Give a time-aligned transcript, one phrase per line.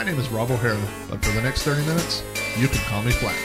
[0.00, 2.22] My name is Rob O'Hara, but for the next 30 minutes,
[2.56, 3.36] you can call me Flack.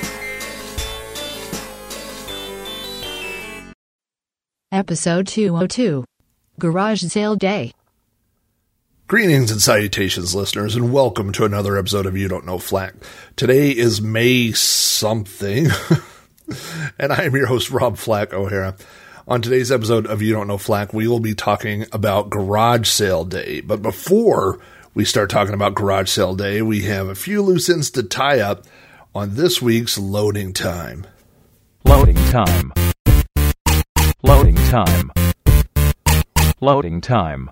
[4.71, 6.05] Episode 202
[6.57, 7.73] Garage Sale Day.
[9.07, 12.93] Greetings and salutations, listeners, and welcome to another episode of You Don't Know Flack.
[13.35, 15.67] Today is May something,
[16.97, 18.77] and I am your host, Rob Flack O'Hara.
[19.27, 23.25] On today's episode of You Don't Know Flack, we will be talking about Garage Sale
[23.25, 23.59] Day.
[23.59, 24.61] But before
[24.95, 28.39] we start talking about Garage Sale Day, we have a few loose ends to tie
[28.39, 28.63] up
[29.13, 31.05] on this week's loading time.
[31.83, 32.71] Loading time.
[34.23, 35.11] Loading time.
[36.61, 37.51] Loading time.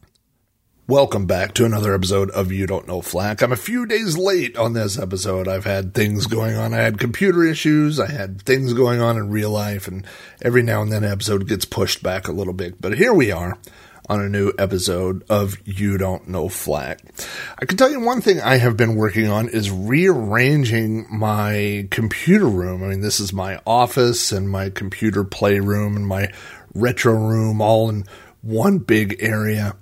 [0.88, 3.41] Welcome back to another episode of You Don't Know Flack.
[3.41, 5.50] I'm a few days late on this episode.
[5.50, 6.73] I've had things going on.
[6.73, 8.00] I had computer issues.
[8.00, 10.05] I had things going on in real life, and
[10.41, 12.80] every now and then an episode gets pushed back a little bit.
[12.80, 13.57] But here we are
[14.09, 16.99] on a new episode of You Don't Know Flack.
[17.57, 22.47] I can tell you one thing I have been working on is rearranging my computer
[22.47, 22.83] room.
[22.83, 26.31] I mean, this is my office and my computer playroom and my
[26.73, 28.05] retro room all in
[28.41, 29.75] one big area.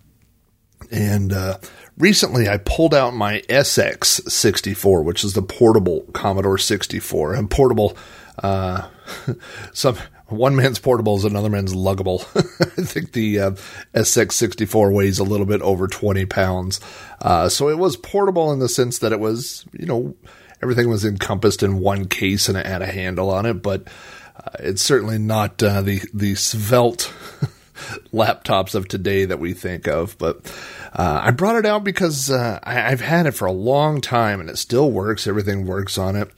[0.92, 1.58] And uh,
[1.98, 7.34] recently, I pulled out my SX64, which is the portable Commodore 64.
[7.34, 7.98] And portable,
[8.44, 8.88] uh,
[9.74, 9.98] some
[10.32, 12.22] one man's portable is another man's luggable.
[12.78, 13.52] I think the uh,
[13.94, 16.80] SX64 weighs a little bit over 20 pounds.
[17.22, 20.16] Uh, so it was portable in the sense that it was, you know,
[20.62, 23.88] everything was encompassed in one case and it had a handle on it, but
[24.36, 27.12] uh, it's certainly not uh, the the svelte
[28.14, 30.18] laptops of today that we think of.
[30.18, 30.54] But
[30.94, 34.40] uh, I brought it out because uh, I, I've had it for a long time
[34.40, 35.28] and it still works.
[35.28, 36.32] Everything works on it.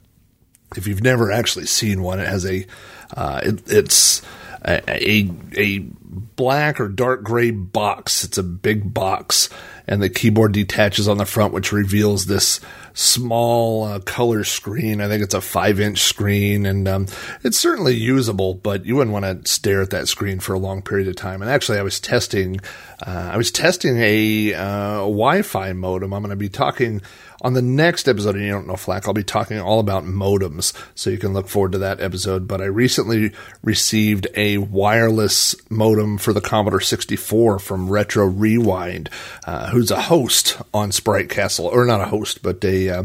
[0.76, 2.66] If you've never actually seen one, it has a
[3.14, 4.22] uh, it, it's
[4.64, 8.24] a, a a black or dark gray box.
[8.24, 9.48] It's a big box,
[9.86, 12.60] and the keyboard detaches on the front, which reveals this
[12.94, 15.00] small uh, color screen.
[15.00, 17.06] I think it's a five inch screen, and um,
[17.42, 20.82] it's certainly usable, but you wouldn't want to stare at that screen for a long
[20.82, 21.42] period of time.
[21.42, 22.60] And actually, I was testing,
[23.06, 26.12] uh, I was testing a uh, Wi-Fi modem.
[26.12, 27.02] I'm going to be talking
[27.42, 30.72] on the next episode of You Don't Know Flack, I'll be talking all about modems,
[30.94, 32.46] so you can look forward to that episode.
[32.48, 39.10] But I recently received a wireless modem for the Commodore 64 from Retro Rewind,
[39.46, 43.04] uh, who's a host on Sprite Castle, or not a host, but a uh,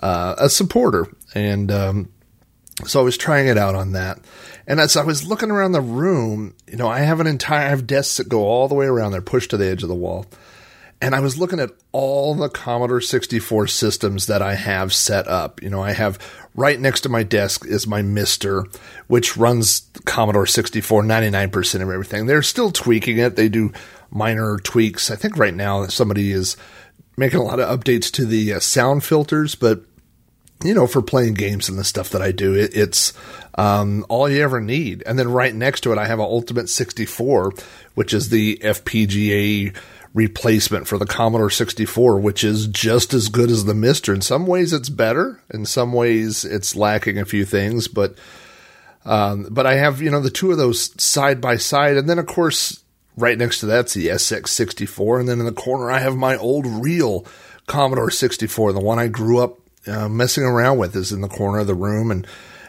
[0.00, 1.06] uh, a supporter.
[1.34, 2.08] And um,
[2.86, 4.18] so I was trying it out on that.
[4.66, 7.70] And as I was looking around the room, you know, I have an entire, I
[7.70, 9.12] have desks that go all the way around.
[9.12, 10.26] They're pushed to the edge of the wall.
[11.00, 15.62] And I was looking at all the Commodore 64 systems that I have set up.
[15.62, 16.18] You know, I have
[16.54, 18.66] right next to my desk is my Mister,
[19.06, 22.26] which runs Commodore 64 99% of everything.
[22.26, 23.36] They're still tweaking it.
[23.36, 23.72] They do
[24.10, 25.10] minor tweaks.
[25.10, 26.56] I think right now somebody is
[27.16, 29.84] making a lot of updates to the uh, sound filters, but
[30.64, 33.12] you know, for playing games and the stuff that I do, it, it's
[33.56, 35.04] um, all you ever need.
[35.06, 37.52] And then right next to it, I have an Ultimate 64,
[37.94, 39.76] which is the FPGA
[40.14, 44.14] replacement for the Commodore 64, which is just as good as the Mister.
[44.14, 45.40] In some ways, it's better.
[45.50, 48.16] In some ways, it's lacking a few things, but
[49.04, 52.18] um, but I have you know the two of those side by side, and then
[52.18, 52.82] of course
[53.16, 56.66] right next to that's the SX64, and then in the corner I have my old
[56.66, 57.26] real
[57.66, 61.58] Commodore 64, the one I grew up uh, messing around with, is in the corner
[61.58, 62.26] of the room, and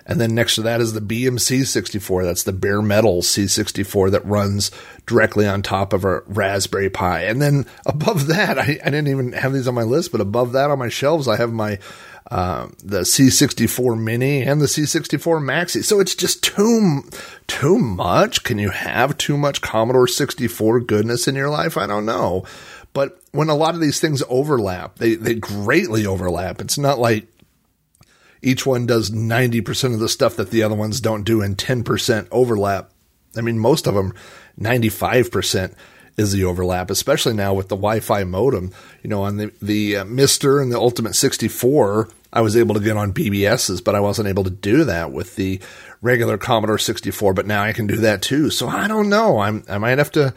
[0.09, 2.25] and then next to that is the BMC 64.
[2.25, 4.71] That's the bare metal C64 that runs
[5.05, 7.25] directly on top of a Raspberry Pi.
[7.25, 10.53] And then above that, I, I didn't even have these on my list, but above
[10.53, 11.77] that on my shelves, I have my
[12.31, 15.83] uh, the C64 Mini and the C64 Maxi.
[15.83, 17.03] So it's just too
[17.45, 18.43] too much.
[18.43, 21.77] Can you have too much Commodore 64 goodness in your life?
[21.77, 22.45] I don't know.
[22.93, 26.61] But when a lot of these things overlap, they they greatly overlap.
[26.61, 27.27] It's not like
[28.41, 32.27] each one does 90% of the stuff that the other ones don't do and 10%
[32.31, 32.91] overlap.
[33.35, 34.13] I mean, most of them,
[34.59, 35.75] 95%
[36.17, 38.71] is the overlap, especially now with the Wi-Fi modem.
[39.03, 42.81] You know, on the, the uh, Mister and the Ultimate 64, I was able to
[42.81, 45.59] get on BBSs, but I wasn't able to do that with the
[46.01, 48.49] regular Commodore 64, but now I can do that too.
[48.49, 49.39] So I don't know.
[49.39, 50.33] I'm, I might have to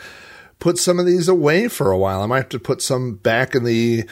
[0.58, 2.22] put some of these away for a while.
[2.22, 4.04] I might have to put some back in the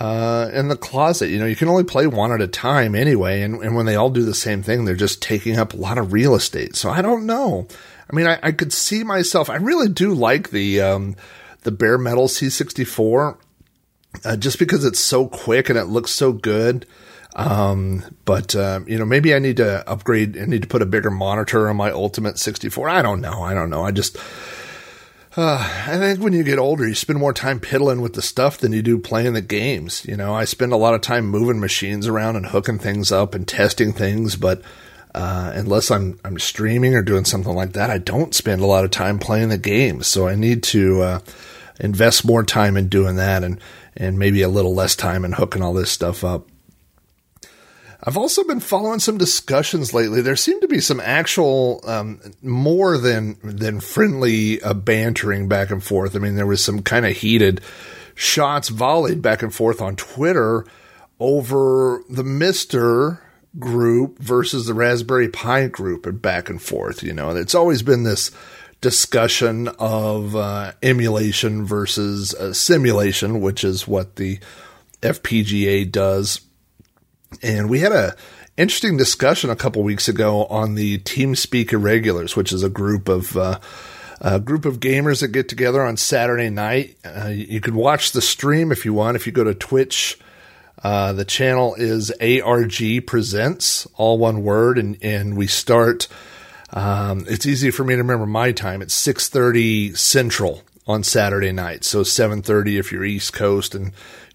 [0.00, 1.28] uh, in the closet.
[1.28, 3.96] You know, you can only play one at a time anyway, and, and when they
[3.96, 6.76] all do the same thing, they're just taking up a lot of real estate.
[6.76, 7.66] So I don't know.
[8.10, 9.48] I mean, I, I could see myself.
[9.48, 11.16] I really do like the um,
[11.62, 13.38] the bare metal C64,
[14.24, 16.86] uh, just because it's so quick and it looks so good.
[17.34, 20.36] Um, but uh, you know, maybe I need to upgrade.
[20.36, 22.88] I need to put a bigger monitor on my Ultimate 64.
[22.88, 23.42] I don't know.
[23.42, 23.84] I don't know.
[23.84, 24.18] I just
[25.36, 28.58] uh, I think when you get older, you spend more time piddling with the stuff
[28.58, 30.04] than you do playing the games.
[30.06, 33.34] You know, I spend a lot of time moving machines around and hooking things up
[33.34, 34.62] and testing things, but
[35.14, 38.84] uh, unless I'm I'm streaming or doing something like that, I don't spend a lot
[38.84, 40.06] of time playing the games.
[40.06, 41.18] So I need to uh,
[41.80, 43.60] invest more time in doing that, and
[43.96, 46.48] and maybe a little less time in hooking all this stuff up.
[48.04, 50.22] I've also been following some discussions lately.
[50.22, 55.82] There seem to be some actual um, more than than friendly uh, bantering back and
[55.82, 56.16] forth.
[56.16, 57.60] I mean, there was some kind of heated
[58.14, 60.66] shots volleyed back and forth on Twitter
[61.20, 63.22] over the Mister
[63.58, 67.04] group versus the Raspberry Pi group, and back and forth.
[67.04, 68.32] You know, it's always been this
[68.80, 74.40] discussion of uh, emulation versus uh, simulation, which is what the
[75.02, 76.40] FPGA does
[77.42, 78.14] and we had a
[78.56, 83.36] interesting discussion a couple weeks ago on the TeamSpeak Irregulars, which is a group of
[83.36, 83.58] uh,
[84.20, 86.96] a group of gamers that get together on Saturday night.
[87.04, 89.16] Uh, you can watch the stream if you want.
[89.16, 90.18] If you go to Twitch,
[90.82, 96.08] uh, the channel is ARG Presents, all one word, and and we start.
[96.70, 98.80] Um, it's easy for me to remember my time.
[98.80, 103.92] It's six thirty Central on Saturday night, so seven thirty if you're East Coast, and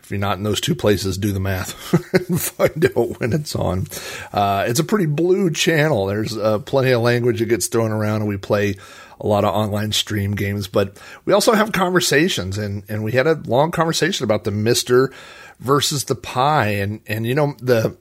[0.08, 1.94] if you're not in those two places, do the math
[2.30, 3.88] and find out when it's on.
[4.32, 6.06] Uh, it's a pretty blue channel.
[6.06, 8.76] There's uh, plenty of language that gets thrown around, and we play
[9.20, 10.70] a lot of online stream games.
[10.70, 15.12] But we also have conversations, and and we had a long conversation about the Mister
[15.60, 17.98] versus the Pie, and and you know the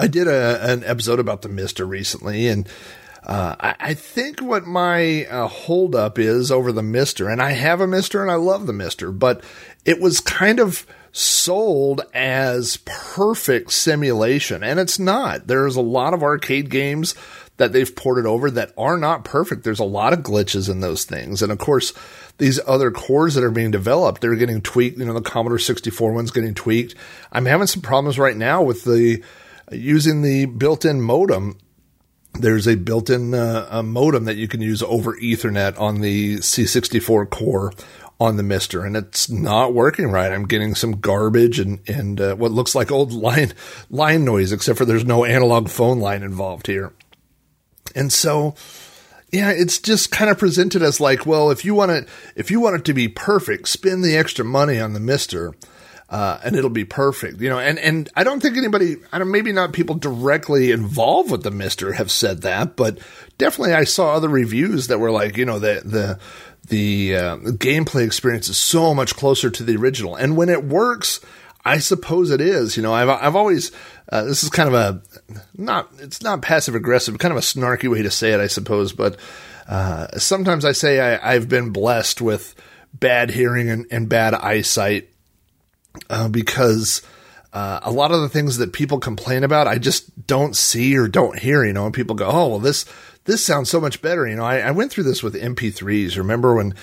[0.00, 2.68] I did a, an episode about the Mister recently, and
[3.22, 7.80] uh, I, I, think what my uh, holdup is over the Mister, and I have
[7.80, 9.44] a Mister and I love the Mister, but
[9.84, 15.46] it was kind of sold as perfect simulation, and it's not.
[15.46, 17.14] There's a lot of arcade games
[17.60, 19.64] that they've ported over that are not perfect.
[19.64, 21.42] There's a lot of glitches in those things.
[21.42, 21.92] And of course,
[22.38, 24.98] these other cores that are being developed, they're getting tweaked.
[24.98, 26.94] You know, the Commodore 64 one's getting tweaked.
[27.30, 29.22] I'm having some problems right now with the
[29.70, 31.58] using the built-in modem.
[32.32, 37.28] There's a built-in uh, a modem that you can use over Ethernet on the C64
[37.28, 37.72] core
[38.20, 40.30] on the Mister, and it's not working right.
[40.30, 43.54] I'm getting some garbage and and uh, what looks like old line
[43.88, 46.92] line noise, except for there's no analog phone line involved here.
[47.96, 48.54] And so,
[49.32, 52.60] yeah, it's just kind of presented as like, well, if you want it, if you
[52.60, 55.54] want it to be perfect, spend the extra money on the Mister.
[56.10, 57.60] Uh, and it'll be perfect, you know.
[57.60, 61.52] And and I don't think anybody, I don't, maybe not people directly involved with the
[61.52, 62.98] Mister have said that, but
[63.38, 66.18] definitely I saw other reviews that were like, you know, the the
[66.70, 70.16] the, uh, gameplay experience is so much closer to the original.
[70.16, 71.20] And when it works,
[71.64, 72.76] I suppose it is.
[72.76, 73.72] You know, I've I've always
[74.10, 75.02] uh, this is kind of a
[75.56, 78.92] not it's not passive aggressive, kind of a snarky way to say it, I suppose.
[78.92, 79.16] But
[79.68, 82.54] uh, sometimes I say I, have been blessed with
[82.92, 85.08] bad hearing and, and bad eyesight
[86.08, 87.02] uh, because.
[87.52, 91.08] Uh, a lot of the things that people complain about, I just don't see or
[91.08, 92.84] don't hear, you know, and people go, oh, well, this,
[93.30, 94.26] this sounds so much better.
[94.26, 96.16] You know, I, I went through this with MP3s.
[96.16, 96.74] Remember when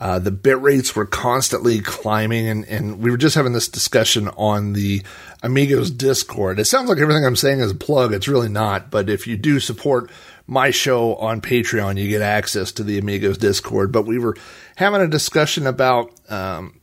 [0.00, 4.28] uh, the bit rates were constantly climbing, and, and we were just having this discussion
[4.28, 5.02] on the
[5.42, 6.58] Amigos Discord.
[6.58, 8.14] It sounds like everything I'm saying is a plug.
[8.14, 8.90] It's really not.
[8.90, 10.10] But if you do support
[10.46, 13.92] my show on Patreon, you get access to the Amigos Discord.
[13.92, 14.36] But we were
[14.76, 16.80] having a discussion about um,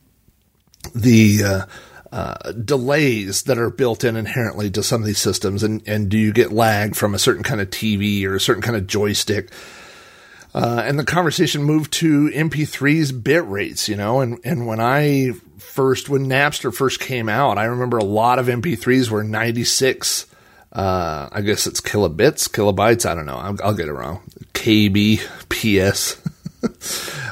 [0.94, 1.42] the.
[1.44, 1.66] Uh,
[2.10, 6.16] uh, delays that are built in inherently to some of these systems, and, and do
[6.16, 9.50] you get lag from a certain kind of TV or a certain kind of joystick?
[10.54, 15.32] Uh, and the conversation moved to MP3's bit rates, you know, and, and when I
[15.58, 20.26] first, when Napster first came out, I remember a lot of MP3s were 96,
[20.72, 24.22] uh, I guess it's kilobits, kilobytes, I don't know, I'll, I'll get it wrong,
[24.54, 26.16] KB, PS.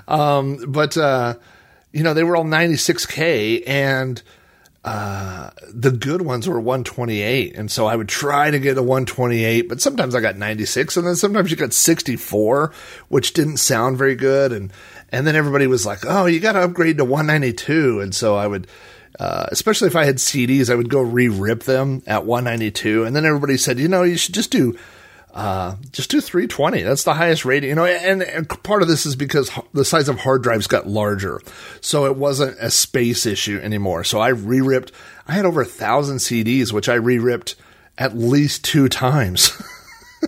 [0.08, 1.34] um, but, uh,
[1.92, 4.22] you know, they were all 96K and,
[4.86, 7.56] the good ones were 128.
[7.56, 11.06] And so I would try to get a 128, but sometimes I got 96 and
[11.06, 12.72] then sometimes you got 64,
[13.08, 14.52] which didn't sound very good.
[14.52, 14.72] And,
[15.10, 18.00] and then everybody was like, Oh, you got to upgrade to 192.
[18.00, 18.68] And so I would,
[19.18, 23.04] uh, especially if I had CDs, I would go re-rip them at 192.
[23.04, 24.78] And then everybody said, you know, you should just do,
[25.36, 26.80] uh, just do 320.
[26.80, 30.08] That's the highest rating, you know, and, and part of this is because the size
[30.08, 31.42] of hard drives got larger.
[31.82, 34.02] So it wasn't a space issue anymore.
[34.02, 34.92] So I re-ripped,
[35.28, 37.54] I had over a thousand CDs, which I re-ripped
[37.98, 39.52] at least two times.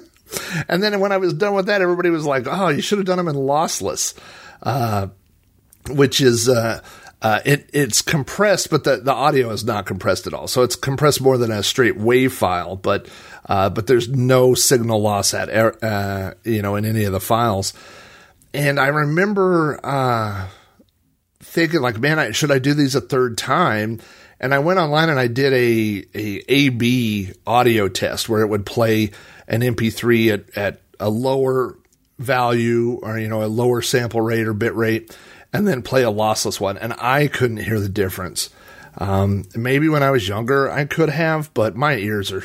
[0.68, 3.06] and then when I was done with that, everybody was like, oh, you should have
[3.06, 4.12] done them in lossless,
[4.62, 5.06] uh,
[5.88, 6.82] which is, uh,
[7.20, 10.46] uh, it it's compressed, but the, the audio is not compressed at all.
[10.46, 13.08] So it's compressed more than a straight wave file, but
[13.48, 15.48] uh, but there's no signal loss at
[15.82, 17.74] uh, you know in any of the files.
[18.54, 20.48] And I remember uh,
[21.40, 24.00] thinking like, man, I, should I do these a third time?
[24.40, 28.64] And I went online and I did a a AB audio test where it would
[28.64, 29.10] play
[29.48, 31.76] an MP3 at, at a lower
[32.18, 35.16] value or you know a lower sample rate or bit rate
[35.52, 36.78] and then play a lossless one.
[36.78, 38.50] And I couldn't hear the difference.
[38.98, 42.44] Um, maybe when I was younger, I could have, but my ears are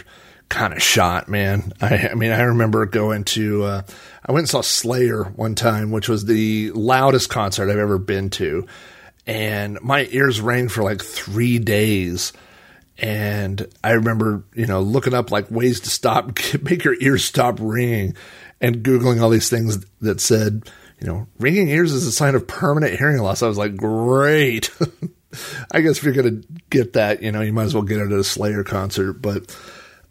[0.49, 1.73] kind of shot, man.
[1.81, 3.81] I, I, mean, I remember going to, uh,
[4.25, 8.29] I went and saw Slayer one time, which was the loudest concert I've ever been
[8.31, 8.67] to.
[9.25, 12.33] And my ears rang for like three days.
[12.99, 17.57] And I remember, you know, looking up like ways to stop, make your ears stop
[17.59, 18.15] ringing
[18.61, 20.69] and Googling all these things that said,
[21.03, 23.43] you know, ringing ears is a sign of permanent hearing loss.
[23.43, 24.71] I was like, great.
[25.71, 27.99] I guess if you're going to get that, you know, you might as well get
[27.99, 29.13] it at a Slayer concert.
[29.13, 29.53] But,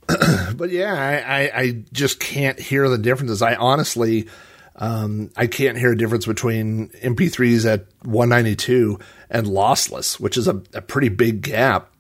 [0.54, 3.40] but yeah, I, I, I, just can't hear the differences.
[3.40, 4.28] I honestly,
[4.76, 8.99] um, I can't hear a difference between MP3s at 192
[9.30, 11.90] and lossless, which is a, a pretty big gap.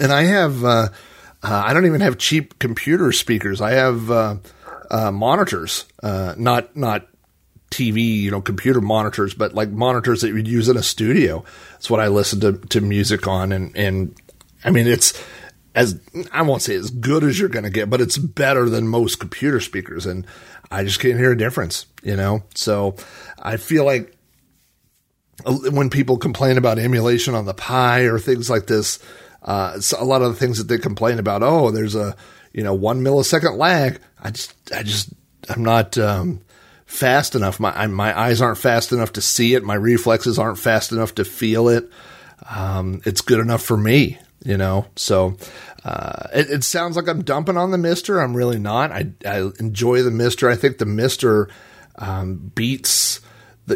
[0.00, 0.88] And I have, uh,
[1.44, 3.60] uh, I don't even have cheap computer speakers.
[3.60, 4.36] I have, uh,
[4.90, 7.06] uh monitors, uh, not, not
[7.70, 11.44] TV, you know, computer monitors, but like monitors that you'd use in a studio.
[11.72, 13.52] That's what I listen to, to music on.
[13.52, 14.14] And, and
[14.64, 15.20] I mean, it's
[15.74, 16.00] as,
[16.32, 19.20] I won't say as good as you're going to get, but it's better than most
[19.20, 20.06] computer speakers.
[20.06, 20.26] And
[20.70, 22.44] I just can't hear a difference, you know?
[22.54, 22.96] So
[23.38, 24.16] I feel like
[25.44, 28.98] when people complain about emulation on the Pi or things like this,
[29.42, 32.16] uh, a lot of the things that they complain about, oh, there's a,
[32.52, 34.00] you know, one millisecond lag.
[34.20, 35.10] I just, I just,
[35.48, 36.40] I'm not, um,
[36.86, 37.60] fast enough.
[37.60, 39.62] My my eyes aren't fast enough to see it.
[39.62, 41.90] My reflexes aren't fast enough to feel it.
[42.48, 44.86] Um, it's good enough for me, you know.
[44.96, 45.36] So
[45.84, 48.20] uh, it, it, sounds like I'm dumping on the Mister.
[48.20, 48.92] I'm really not.
[48.92, 50.48] I, I enjoy the Mister.
[50.48, 51.48] I think the Mister
[51.96, 53.20] um, beats.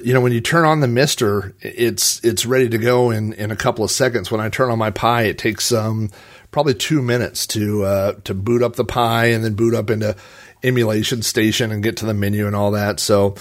[0.04, 3.50] You know, when you turn on the Mister, it's it's ready to go in in
[3.50, 4.30] a couple of seconds.
[4.30, 6.10] When I turn on my Pi, it takes um
[6.50, 10.14] probably two minutes to uh, to boot up the Pi and then boot up into
[10.62, 13.00] emulation station and get to the menu and all that.
[13.00, 13.36] So,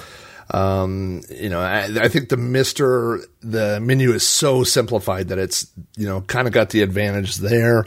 [0.51, 5.67] um, you know, I, I, think the Mister the menu is so simplified that it's
[5.95, 7.85] you know kind of got the advantage there.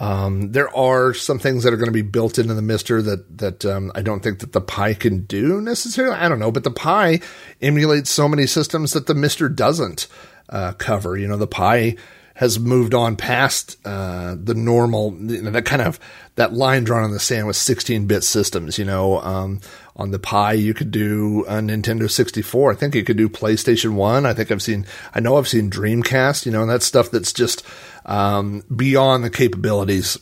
[0.00, 3.38] Um, there are some things that are going to be built into the Mister that
[3.38, 6.16] that um, I don't think that the Pi can do necessarily.
[6.16, 7.20] I don't know, but the Pi
[7.60, 10.06] emulates so many systems that the Mister doesn't
[10.48, 11.16] uh, cover.
[11.16, 11.96] You know, the Pi
[12.38, 15.98] has moved on past uh, the normal you know, that kind of
[16.36, 18.78] that line drawn in the sand with 16-bit systems.
[18.78, 19.60] You know, um,
[19.96, 22.70] on the Pi you could do a Nintendo 64.
[22.70, 24.24] I think you could do PlayStation One.
[24.24, 24.86] I think I've seen.
[25.12, 26.46] I know I've seen Dreamcast.
[26.46, 27.64] You know, and that's stuff that's just
[28.06, 30.16] um, beyond the capabilities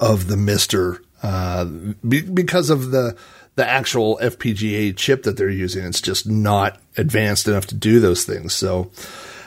[0.00, 3.16] of the Mister uh, be, because of the
[3.54, 5.84] the actual FPGA chip that they're using.
[5.84, 8.54] It's just not advanced enough to do those things.
[8.54, 8.90] So.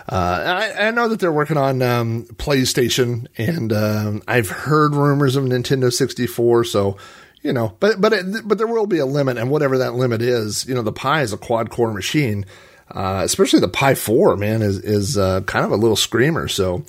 [0.08, 5.36] Uh, I, I, know that they're working on um, PlayStation, and um, I've heard rumors
[5.36, 6.66] of Nintendo 64.
[6.66, 6.98] So,
[7.42, 10.22] you know, but but it, but there will be a limit, and whatever that limit
[10.22, 12.46] is, you know, the Pi is a quad core machine.
[12.92, 16.48] Uh, especially the Pi 4, man, is is uh, kind of a little screamer.
[16.48, 16.86] So,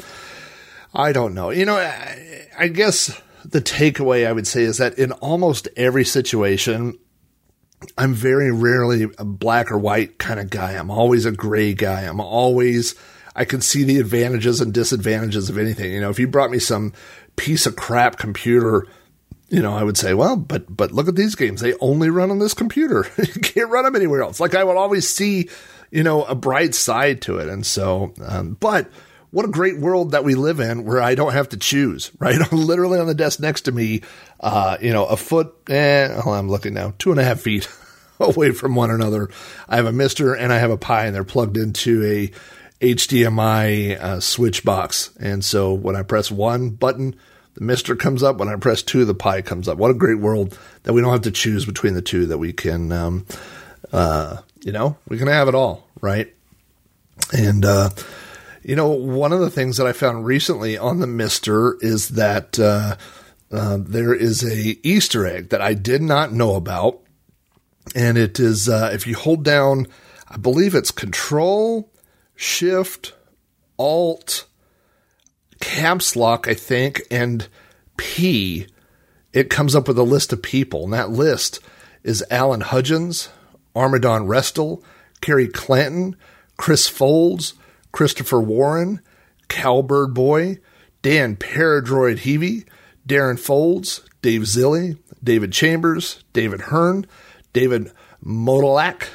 [0.94, 1.48] I don't know.
[1.48, 6.04] You know, I, I guess the takeaway I would say is that in almost every
[6.04, 6.98] situation,
[7.98, 10.72] I'm very rarely a black or white kind of guy.
[10.72, 12.02] I'm always a gray guy.
[12.02, 12.94] I'm always,
[13.34, 15.92] I can see the advantages and disadvantages of anything.
[15.92, 16.92] You know, if you brought me some
[17.36, 18.86] piece of crap computer,
[19.48, 21.60] you know, I would say, well, but, but look at these games.
[21.60, 23.06] They only run on this computer.
[23.18, 24.40] you can't run them anywhere else.
[24.40, 25.48] Like I would always see,
[25.90, 27.48] you know, a bright side to it.
[27.48, 28.90] And so, um, but
[29.30, 32.40] what a great world that we live in where I don't have to choose, right?
[32.52, 34.02] Literally on the desk next to me,
[34.40, 37.68] uh, you know, a foot, eh, oh, I'm looking now, two and a half feet
[38.20, 39.28] away from one another.
[39.68, 42.30] I have a Mister and I have a Pi, and they're plugged into a
[42.80, 45.10] HDMI uh, switch box.
[45.18, 47.16] And so when I press one button,
[47.54, 48.36] the Mister comes up.
[48.36, 49.78] When I press two, the Pi comes up.
[49.78, 52.26] What a great world that we don't have to choose between the two.
[52.26, 53.26] That we can, um,
[53.92, 56.32] uh, you know, we can have it all, right?
[57.32, 57.90] And uh,
[58.66, 62.58] you know, one of the things that I found recently on the Mister is that
[62.58, 62.96] uh,
[63.52, 66.98] uh, there is a Easter egg that I did not know about,
[67.94, 69.86] and it is uh, if you hold down,
[70.28, 71.92] I believe it's Control,
[72.34, 73.14] Shift,
[73.78, 74.46] Alt,
[75.60, 77.46] Caps Lock, I think, and
[77.96, 78.66] P.
[79.32, 81.60] It comes up with a list of people, and that list
[82.02, 83.28] is Alan Hudgens,
[83.76, 84.82] Armadon Restel,
[85.20, 86.16] Kerry Clanton,
[86.56, 87.54] Chris Folds,
[87.96, 89.00] Christopher Warren,
[89.48, 90.58] Cowbird Boy,
[91.00, 92.66] Dan Paradroid Heavey,
[93.08, 97.06] Darren Folds, Dave Zilly, David Chambers, David Hearn,
[97.54, 97.90] David
[98.22, 99.08] Modalak.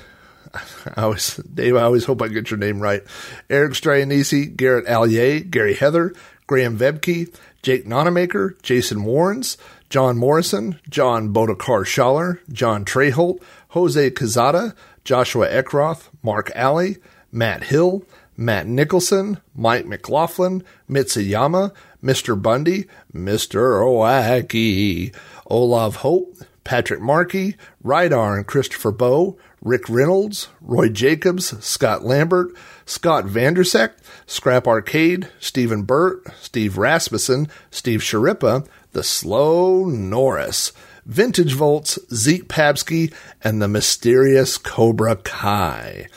[0.96, 3.04] I always, Dave, I always hope I get your name right.
[3.52, 6.16] Eric Stryanisi, Garrett Allier, Gary Heather,
[6.48, 9.58] Graham Vebke, Jake Nonamaker, Jason Warrens,
[9.92, 14.74] John Morrison, John Bodekar Schaller, John Treholt, Jose Cazada,
[15.06, 16.98] Joshua Eckroth, Mark Alley,
[17.32, 18.04] Matt Hill,
[18.42, 21.72] Matt Nicholson, Mike McLaughlin, Mitsuyama,
[22.04, 22.42] Mr.
[22.42, 23.86] Bundy, Mr.
[23.86, 25.14] Oaki,
[25.46, 27.56] Olav Hope, Patrick Markey,
[27.86, 32.52] Rydar and Christopher Bow, Rick Reynolds, Roy Jacobs, Scott Lambert,
[32.86, 33.92] Scott Vandersek,
[34.26, 40.72] Scrap Arcade, Stephen Burt, Steve Rasmussen, Steve Sharippa, The Slow Norris,
[41.06, 46.08] Vintage Volts, Zeke Pabsky, and the mysterious Cobra Kai.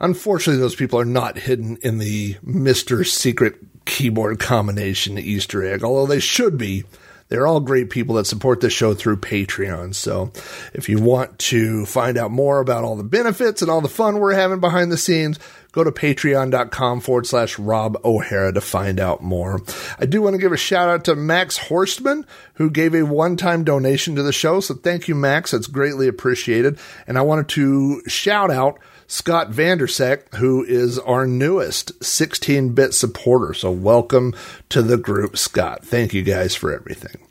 [0.00, 3.06] Unfortunately, those people are not hidden in the Mr.
[3.06, 6.84] Secret keyboard combination Easter egg, although they should be.
[7.28, 9.96] They're all great people that support the show through Patreon.
[9.96, 10.30] So
[10.72, 14.20] if you want to find out more about all the benefits and all the fun
[14.20, 15.40] we're having behind the scenes,
[15.72, 19.60] go to patreon.com forward slash Rob O'Hara to find out more.
[19.98, 22.24] I do want to give a shout out to Max Horstman,
[22.54, 24.60] who gave a one time donation to the show.
[24.60, 25.50] So thank you, Max.
[25.50, 26.78] That's greatly appreciated.
[27.08, 33.54] And I wanted to shout out Scott Vandersek, who is our newest 16 bit supporter.
[33.54, 34.34] So, welcome
[34.70, 35.84] to the group, Scott.
[35.84, 37.26] Thank you guys for everything.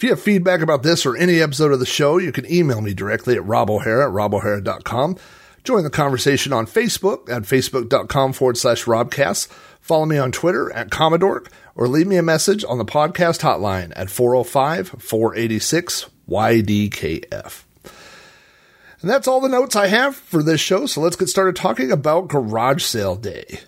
[0.00, 2.80] If you have feedback about this or any episode of the show, you can email
[2.80, 5.18] me directly at Rob robohara at robohara.com.
[5.62, 9.48] Join the conversation on Facebook at facebook.com forward slash robcast.
[9.80, 13.92] Follow me on Twitter at Commodore or leave me a message on the podcast hotline
[13.94, 17.64] at 405 486 YDKF.
[19.00, 20.84] And that's all the notes I have for this show.
[20.86, 23.60] So let's get started talking about Garage Sale Day.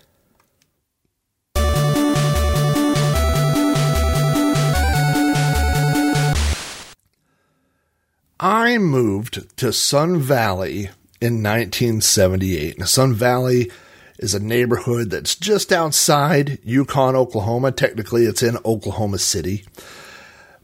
[8.39, 10.89] I moved to Sun Valley
[11.21, 12.77] in 1978.
[12.77, 13.71] Now, Sun Valley
[14.19, 17.71] is a neighborhood that's just outside Yukon, Oklahoma.
[17.71, 19.65] Technically, it's in Oklahoma City.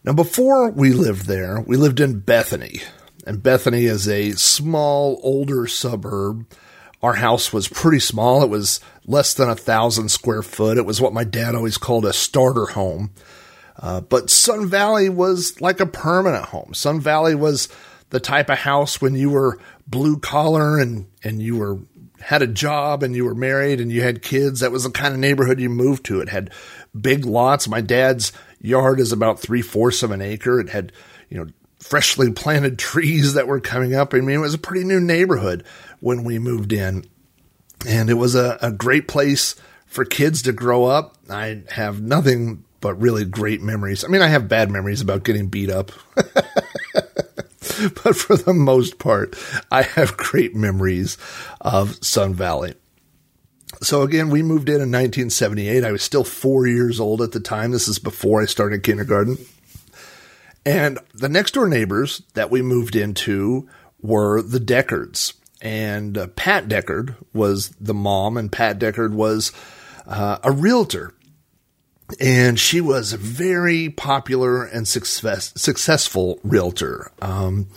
[0.03, 2.81] Now, before we lived there, we lived in Bethany,
[3.29, 6.47] and Bethany is a small, older suburb.
[7.03, 8.41] Our house was pretty small.
[8.41, 10.79] It was less than a thousand square foot.
[10.79, 13.11] It was what my dad always called a starter home.
[13.77, 16.73] Uh, but Sun Valley was like a permanent home.
[16.73, 17.69] Sun Valley was
[18.09, 21.77] the type of house when you were blue collar and, and you were
[22.19, 24.61] had a job and you were married and you had kids.
[24.61, 26.19] That was the kind of neighborhood you moved to.
[26.19, 26.49] It had
[26.99, 27.67] big lots.
[27.67, 30.59] My dad's yard is about three fourths of an acre.
[30.59, 30.91] It had,
[31.29, 34.13] you know, freshly planted trees that were coming up.
[34.13, 35.63] I mean, it was a pretty new neighborhood
[35.99, 37.05] when we moved in.
[37.87, 41.15] And it was a, a great place for kids to grow up.
[41.29, 44.03] I have nothing but really great memories.
[44.03, 45.91] I mean, I have bad memories about getting beat up.
[46.15, 49.35] but for the most part,
[49.71, 51.17] I have great memories
[51.61, 52.73] of Sun Valley.
[53.81, 55.83] So again, we moved in in 1978.
[55.83, 57.71] I was still four years old at the time.
[57.71, 59.37] This is before I started kindergarten.
[60.65, 63.67] And the next door neighbors that we moved into
[64.01, 65.33] were the Deckards.
[65.61, 69.51] And uh, Pat Deckard was the mom, and Pat Deckard was
[70.07, 71.13] uh, a realtor.
[72.19, 77.11] And she was a very popular and success, successful realtor.
[77.21, 77.67] Um,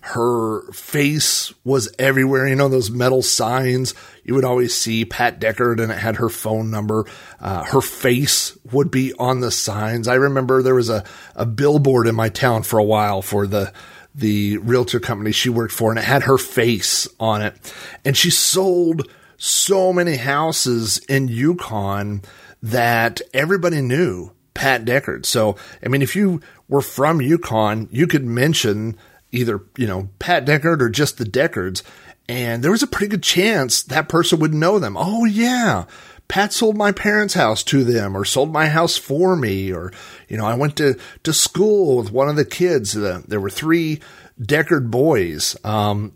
[0.00, 2.46] her face was everywhere.
[2.46, 6.28] You know, those metal signs, you would always see Pat Deckard and it had her
[6.28, 7.06] phone number.
[7.40, 10.08] Uh, her face would be on the signs.
[10.08, 13.72] I remember there was a, a billboard in my town for a while for the,
[14.14, 17.74] the realtor company she worked for and it had her face on it.
[18.04, 22.22] And she sold so many houses in Yukon
[22.62, 25.26] that everybody knew Pat Deckard.
[25.26, 28.96] So, I mean, if you were from Yukon, you could mention
[29.32, 31.82] either, you know, Pat Deckard or just the Deckards.
[32.28, 34.96] And there was a pretty good chance that person would know them.
[34.98, 35.84] Oh, yeah.
[36.26, 39.72] Pat sold my parents' house to them or sold my house for me.
[39.72, 39.92] Or,
[40.28, 42.92] you know, I went to, to school with one of the kids.
[42.92, 44.00] There were three
[44.40, 45.56] Deckard boys.
[45.64, 46.12] Um,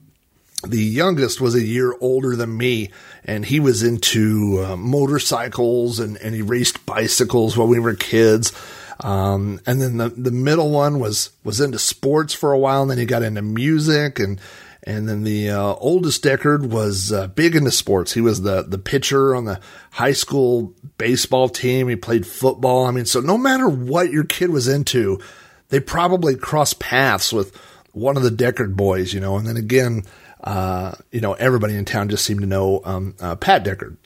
[0.67, 2.91] the youngest was a year older than me
[3.25, 8.53] and he was into uh, motorcycles and, and he raced bicycles when we were kids.
[9.01, 12.83] Um, and then the, the middle one was, was into sports for a while.
[12.83, 14.41] And then he got into music and,
[14.89, 18.15] and then the uh, oldest Deckard was uh, big into sports.
[18.15, 21.89] He was the the pitcher on the high school baseball team.
[21.89, 22.87] He played football.
[22.87, 25.21] I mean, so no matter what your kid was into,
[25.69, 27.55] they probably crossed paths with
[27.93, 29.37] one of the Deckard boys, you know.
[29.37, 30.05] And then again,
[30.43, 33.99] uh, you know, everybody in town just seemed to know um, uh, Pat Deckard.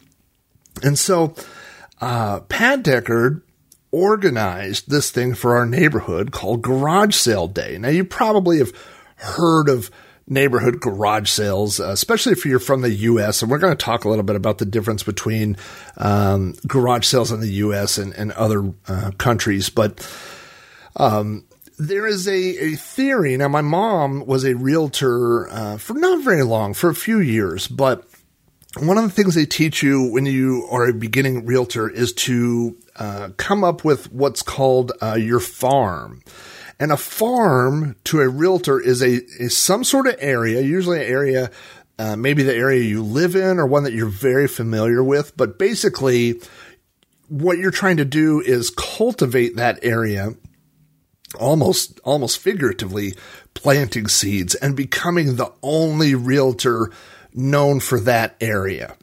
[0.82, 1.36] And so
[2.00, 3.42] uh, Pat Deckard
[3.92, 7.78] organized this thing for our neighborhood called Garage Sale Day.
[7.78, 8.72] Now, you probably have
[9.14, 9.88] heard of
[10.26, 13.42] neighborhood garage sales, uh, especially if you're from the U.S.
[13.42, 15.56] And we're going to talk a little bit about the difference between
[15.96, 17.98] um, garage sales in the U.S.
[17.98, 19.68] and, and other uh, countries.
[19.68, 20.06] But
[20.96, 21.44] um,
[21.78, 23.37] there is a, a, theory.
[23.37, 27.66] Now, my mom was a realtor uh, for not very long, for a few years,
[27.66, 28.06] but
[28.78, 32.76] one of the things they teach you when you are a beginning realtor is to
[32.96, 36.22] uh, come up with what's called uh, your farm.
[36.82, 41.06] And a farm to a realtor is a is some sort of area, usually an
[41.06, 41.52] area,
[41.96, 45.36] uh, maybe the area you live in or one that you're very familiar with.
[45.36, 46.40] But basically,
[47.28, 50.30] what you're trying to do is cultivate that area,
[51.38, 53.14] almost almost figuratively,
[53.54, 56.90] planting seeds and becoming the only realtor
[57.32, 58.96] known for that area.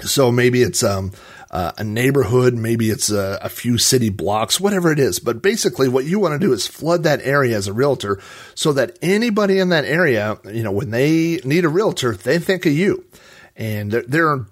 [0.00, 1.12] So maybe it's um,
[1.54, 5.20] uh, a neighborhood, maybe it's a, a, few city blocks, whatever it is.
[5.20, 8.20] But basically, what you want to do is flood that area as a realtor
[8.56, 12.66] so that anybody in that area, you know, when they need a realtor, they think
[12.66, 13.04] of you.
[13.54, 14.46] And there, are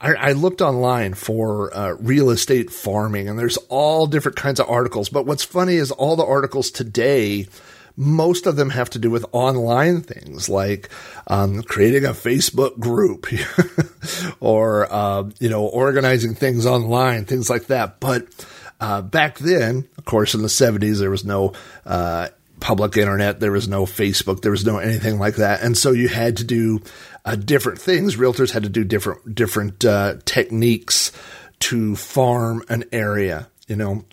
[0.00, 4.70] I, I, looked online for uh, real estate farming, and there's all different kinds of
[4.70, 5.08] articles.
[5.08, 7.48] But what's funny is all the articles today
[7.96, 10.90] most of them have to do with online things like
[11.28, 13.26] um, creating a Facebook group
[14.40, 17.98] or, uh, you know, organizing things online, things like that.
[18.00, 18.26] But
[18.80, 21.54] uh, back then, of course, in the 70s, there was no
[21.86, 22.28] uh,
[22.60, 25.62] public internet, there was no Facebook, there was no anything like that.
[25.62, 26.82] And so you had to do
[27.24, 28.16] uh, different things.
[28.16, 31.12] Realtors had to do different, different uh, techniques
[31.60, 34.04] to farm an area, you know.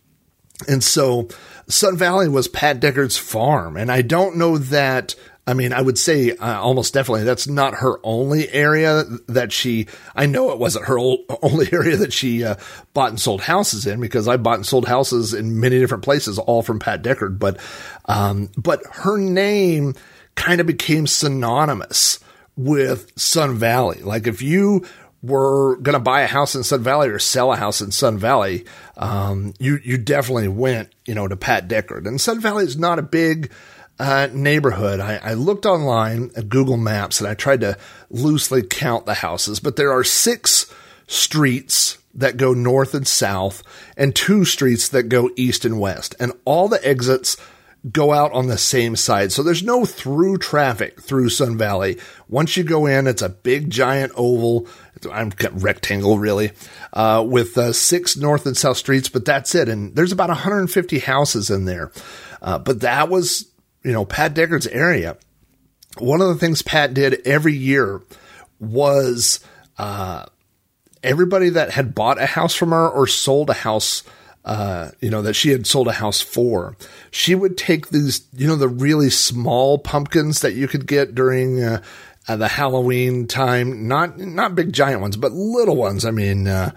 [0.68, 1.28] And so
[1.74, 3.78] Sun Valley was Pat Deckard's farm.
[3.78, 5.16] And I don't know that.
[5.46, 9.88] I mean, I would say uh, almost definitely that's not her only area that she.
[10.16, 10.98] I know it wasn't her
[11.42, 12.56] only area that she uh,
[12.94, 16.38] bought and sold houses in because I bought and sold houses in many different places,
[16.38, 17.40] all from Pat Deckard.
[17.40, 17.60] But,
[18.06, 19.96] um, but her name
[20.36, 22.20] kind of became synonymous
[22.56, 24.02] with Sun Valley.
[24.02, 24.86] Like if you
[25.24, 28.18] were going to buy a house in Sun Valley or sell a house in Sun
[28.20, 28.66] Valley,
[28.98, 32.06] um, you you definitely went, you know, to Pat Deckard.
[32.06, 33.52] And Sun Valley is not a big
[33.98, 35.00] uh, neighborhood.
[35.00, 37.78] I, I, looked online at Google Maps and I tried to
[38.10, 40.72] loosely count the houses, but there are six
[41.08, 43.64] streets that go north and south,
[43.98, 47.38] and two streets that go east and west, and all the exits
[47.92, 49.32] go out on the same side.
[49.32, 52.00] So there's no through traffic through Sun Valley.
[52.30, 54.68] Once you go in, it's a big giant oval.
[55.12, 56.52] I'm rectangle really,
[56.94, 59.68] uh, with uh, six north and south streets, but that's it.
[59.68, 61.92] And there's about 150 houses in there.
[62.42, 63.52] Uh, but that was,
[63.84, 65.18] you know, Pat Deckard's area.
[65.98, 68.02] One of the things Pat did every year
[68.60, 69.42] was,
[69.78, 70.26] uh,
[71.04, 74.04] everybody that had bought a house from her or sold a house
[74.46, 76.76] uh, you know, that she had sold a house for.
[77.12, 81.64] She would take these, you know, the really small pumpkins that you could get during
[81.64, 81.82] uh,
[82.28, 83.88] uh, the Halloween time.
[83.88, 86.06] Not not big giant ones, but little ones.
[86.06, 86.72] I mean, uh,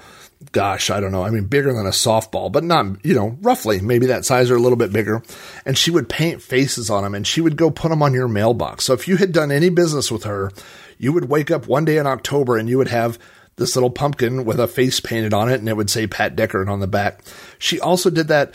[0.52, 1.24] gosh, I don't know.
[1.24, 4.57] I mean, bigger than a softball, but not, you know, roughly maybe that size or
[4.57, 5.22] a little bit bigger.
[5.64, 8.29] And she would paint faces on them, and she would go put them on your
[8.29, 8.85] mailbox.
[8.85, 10.52] So if you had done any business with her,
[10.98, 13.18] you would wake up one day in October and you would have
[13.56, 16.68] this little pumpkin with a face painted on it, and it would say Pat Deckard
[16.68, 17.20] on the back.
[17.58, 18.52] She also did that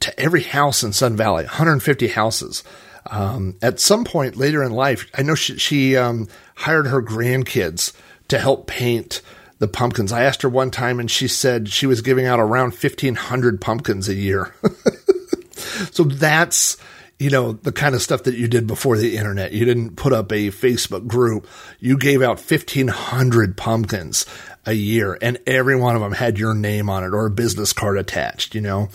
[0.00, 2.62] to every house in Sun Valley, 150 houses.
[3.06, 7.92] Um, at some point later in life, I know she, she um, hired her grandkids
[8.28, 9.22] to help paint
[9.58, 10.12] the pumpkins.
[10.12, 14.08] I asked her one time, and she said she was giving out around 1,500 pumpkins
[14.08, 14.54] a year.
[15.92, 16.76] so that's
[17.22, 19.52] you know, the kind of stuff that you did before the internet.
[19.52, 21.46] You didn't put up a Facebook group.
[21.78, 24.26] You gave out 1500 pumpkins
[24.66, 27.72] a year and every one of them had your name on it or a business
[27.72, 28.88] card attached, you know?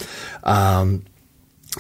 [0.44, 1.06] Um,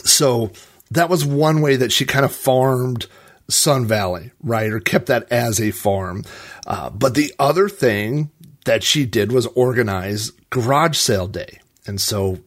[0.06, 0.52] so
[0.92, 3.08] that was one way that she kind of farmed
[3.50, 4.72] Sun Valley, right?
[4.72, 6.24] Or kept that as a farm.
[6.66, 8.32] Uh, but the other thing
[8.64, 11.60] that she did was organize garage sale day.
[11.86, 12.40] And so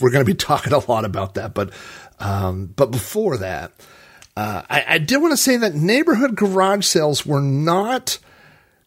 [0.00, 1.72] we're going to be talking a lot about that, but
[2.20, 3.72] um, but before that,
[4.36, 8.18] uh, I, I did want to say that neighborhood garage sales were not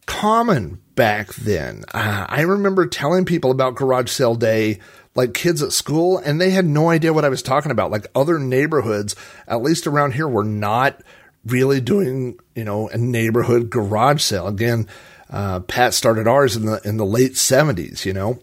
[0.06, 1.84] common back then.
[1.92, 4.80] Uh, I remember telling people about garage sale day
[5.14, 7.90] like kids at school and they had no idea what I was talking about.
[7.90, 9.14] Like other neighborhoods,
[9.46, 11.00] at least around here, were not
[11.44, 14.46] really doing, you know, a neighborhood garage sale.
[14.46, 14.88] Again,
[15.30, 18.38] uh, Pat started ours in the, in the late seventies, you know.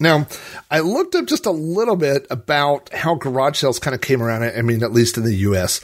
[0.00, 0.26] Now,
[0.70, 4.44] I looked up just a little bit about how garage sales kind of came around.
[4.44, 5.80] I mean, at least in the U.S.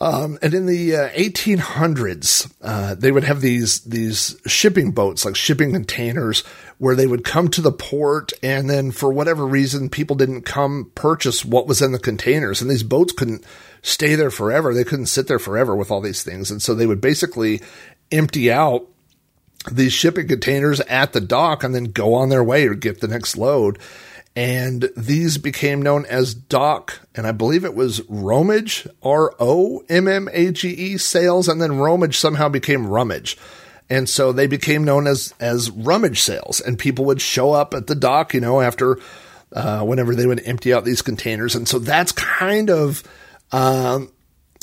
[0.00, 5.34] Um, and in the uh, 1800s, uh, they would have these these shipping boats, like
[5.36, 6.40] shipping containers,
[6.78, 10.92] where they would come to the port, and then for whatever reason, people didn't come
[10.94, 13.44] purchase what was in the containers, and these boats couldn't
[13.82, 14.72] stay there forever.
[14.72, 17.60] They couldn't sit there forever with all these things, and so they would basically
[18.12, 18.86] empty out
[19.70, 23.08] these shipping containers at the dock and then go on their way or get the
[23.08, 23.78] next load.
[24.36, 30.06] And these became known as dock, and I believe it was Rommage, R O M
[30.06, 33.36] M A G E sales, and then Rommage somehow became Rummage.
[33.90, 37.86] And so they became known as, as rummage sales, and people would show up at
[37.86, 39.00] the dock, you know, after,
[39.52, 41.56] uh, whenever they would empty out these containers.
[41.56, 43.02] And so that's kind of,
[43.50, 44.12] um,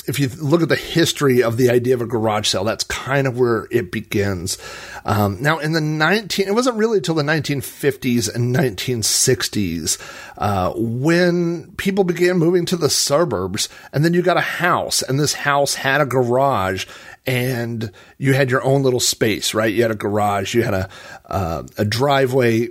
[0.08, 3.26] if you look at the history of the idea of a garage sale, that's kind
[3.26, 4.58] of where it begins.
[5.04, 9.98] Um, now, in the 19, it wasn't really until the 1950s and 1960s
[10.38, 15.18] uh, when people began moving to the suburbs, and then you got a house, and
[15.18, 16.86] this house had a garage,
[17.26, 19.72] and you had your own little space, right?
[19.72, 20.88] You had a garage, you had a
[21.26, 22.68] uh, a driveway,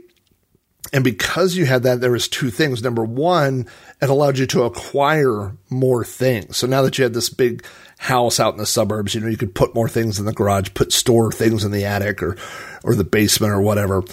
[0.93, 2.81] and because you had that, there was two things.
[2.81, 3.67] Number one,
[4.01, 6.57] it allowed you to acquire more things.
[6.57, 7.65] So now that you had this big
[7.97, 10.69] house out in the suburbs, you know, you could put more things in the garage,
[10.73, 12.35] put store things in the attic or,
[12.83, 14.03] or the basement or whatever.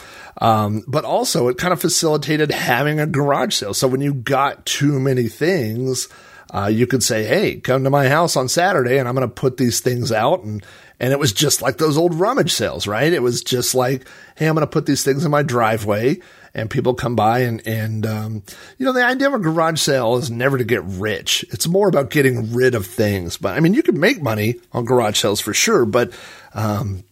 [0.41, 3.75] Um, but also it kind of facilitated having a garage sale.
[3.75, 6.09] So when you got too many things,
[6.55, 9.35] uh, you could say, Hey, come to my house on Saturday and I'm going to
[9.35, 10.43] put these things out.
[10.45, 10.65] And,
[11.01, 13.13] and it was just like those old rummage sales, right?
[13.13, 16.21] It was just like, Hey, I'm going to put these things in my driveway
[16.55, 18.43] and people come by and, and, um,
[18.79, 21.45] you know, the idea of a garage sale is never to get rich.
[21.51, 23.37] It's more about getting rid of things.
[23.37, 26.13] But I mean, you can make money on garage sales for sure, but,
[26.55, 27.05] um,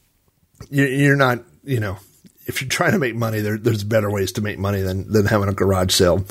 [0.68, 1.98] you, you're not, you know,
[2.46, 5.26] if you're trying to make money, there, there's better ways to make money than, than
[5.26, 6.24] having a garage sale.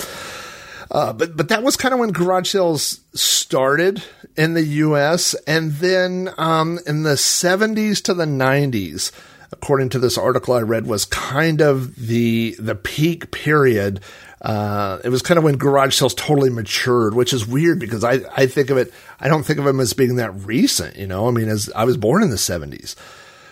[0.91, 4.03] Uh, but but that was kind of when garage sales started
[4.35, 5.35] in the U.S.
[5.45, 9.11] And then um, in the 70s to the 90s,
[9.51, 13.99] according to this article I read, was kind of the the peak period.
[14.41, 18.19] Uh, it was kind of when garage sales totally matured, which is weird because I,
[18.37, 21.27] I think of it, I don't think of them as being that recent, you know,
[21.27, 22.95] I mean, as I was born in the seventies,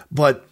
[0.10, 0.48] but,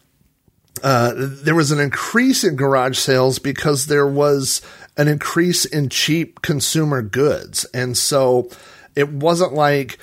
[0.84, 4.62] uh, there was an increase in garage sales because there was
[4.98, 7.64] an increase in cheap consumer goods.
[7.74, 8.50] And so
[8.94, 10.00] it wasn't like,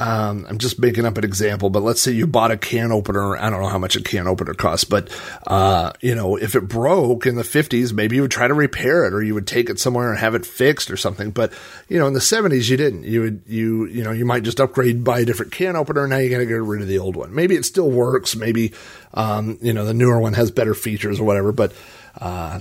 [0.00, 3.36] um, I'm just making up an example, but let's say you bought a can opener.
[3.36, 5.08] I don't know how much a can opener costs, but,
[5.46, 9.04] uh, you know, if it broke in the 50s, maybe you would try to repair
[9.04, 11.30] it or you would take it somewhere and have it fixed or something.
[11.30, 11.52] But,
[11.88, 13.04] you know, in the 70s, you didn't.
[13.04, 16.08] You would, you, you know, you might just upgrade, buy a different can opener.
[16.08, 17.32] Now you got to get rid of the old one.
[17.32, 18.34] Maybe it still works.
[18.34, 18.72] Maybe,
[19.12, 21.72] um, you know, the newer one has better features or whatever, but,
[22.20, 22.60] uh,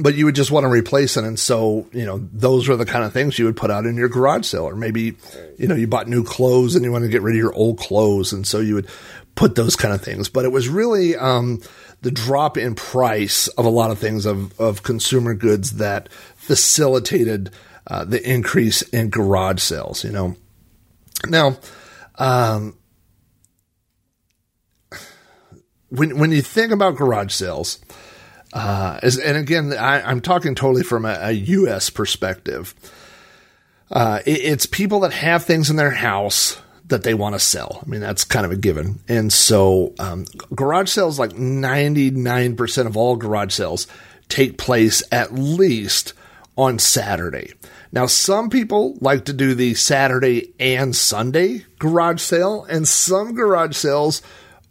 [0.00, 1.24] but you would just want to replace it.
[1.24, 3.96] And so, you know, those are the kind of things you would put out in
[3.96, 4.64] your garage sale.
[4.64, 5.16] Or maybe,
[5.56, 7.78] you know, you bought new clothes and you want to get rid of your old
[7.78, 8.32] clothes.
[8.32, 8.88] And so you would
[9.36, 10.28] put those kind of things.
[10.28, 11.60] But it was really um,
[12.02, 17.50] the drop in price of a lot of things of, of consumer goods that facilitated
[17.86, 20.36] uh, the increase in garage sales, you know.
[21.28, 21.56] Now,
[22.16, 22.76] um,
[25.88, 27.78] when, when you think about garage sales,
[28.54, 31.90] uh, and again, I, am talking totally from a, a U.S.
[31.90, 32.74] perspective.
[33.90, 37.82] Uh, it, it's people that have things in their house that they want to sell.
[37.84, 39.00] I mean, that's kind of a given.
[39.08, 43.88] And so, um, garage sales, like 99% of all garage sales,
[44.28, 46.12] take place at least
[46.56, 47.52] on Saturday.
[47.90, 53.76] Now, some people like to do the Saturday and Sunday garage sale, and some garage
[53.76, 54.22] sales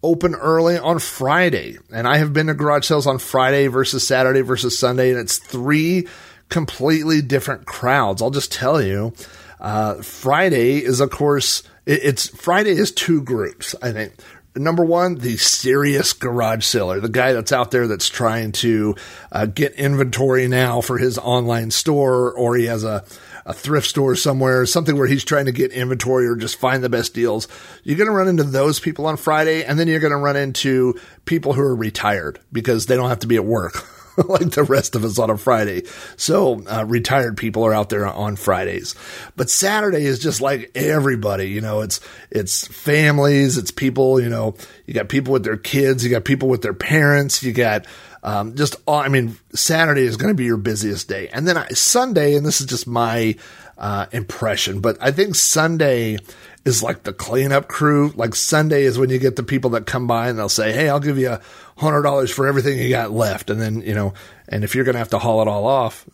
[0.04, 1.78] open early on Friday.
[1.92, 5.38] And I have been to garage sales on Friday versus Saturday versus Sunday, and it's
[5.38, 6.08] three
[6.50, 8.22] completely different crowds.
[8.22, 9.14] I'll just tell you.
[9.60, 14.14] Uh, Friday is, of course, it, it's Friday is two groups, I think.
[14.56, 18.96] Number one, the serious garage seller, the guy that's out there that's trying to
[19.32, 23.04] uh, get inventory now for his online store, or he has a
[23.46, 26.90] a thrift store somewhere, something where he's trying to get inventory or just find the
[26.90, 27.48] best deals.
[27.84, 30.36] You're going to run into those people on Friday, and then you're going to run
[30.36, 33.86] into people who are retired because they don't have to be at work.
[34.28, 35.84] like the rest of us on a Friday.
[36.18, 38.96] So, uh, retired people are out there on Fridays.
[39.36, 44.56] But Saturday is just like everybody, you know, it's, it's families, it's people, you know,
[44.86, 47.88] you got people with their kids, you got people with their parents, you got,
[48.24, 51.28] Um, just, all- I mean, Saturday is going to be your busiest day.
[51.34, 53.36] And then I, Sunday, and this is just my
[53.78, 56.18] uh, impression, but I think Sunday
[56.64, 58.14] is like the cleanup crew.
[58.16, 60.88] Like Sunday is when you get the people that come by and they'll say, Hey,
[60.90, 61.42] I'll give you a
[61.78, 63.50] hundred dollars for everything you got left.
[63.50, 64.14] And then, you know,
[64.48, 66.08] and if you're going to have to haul it all off,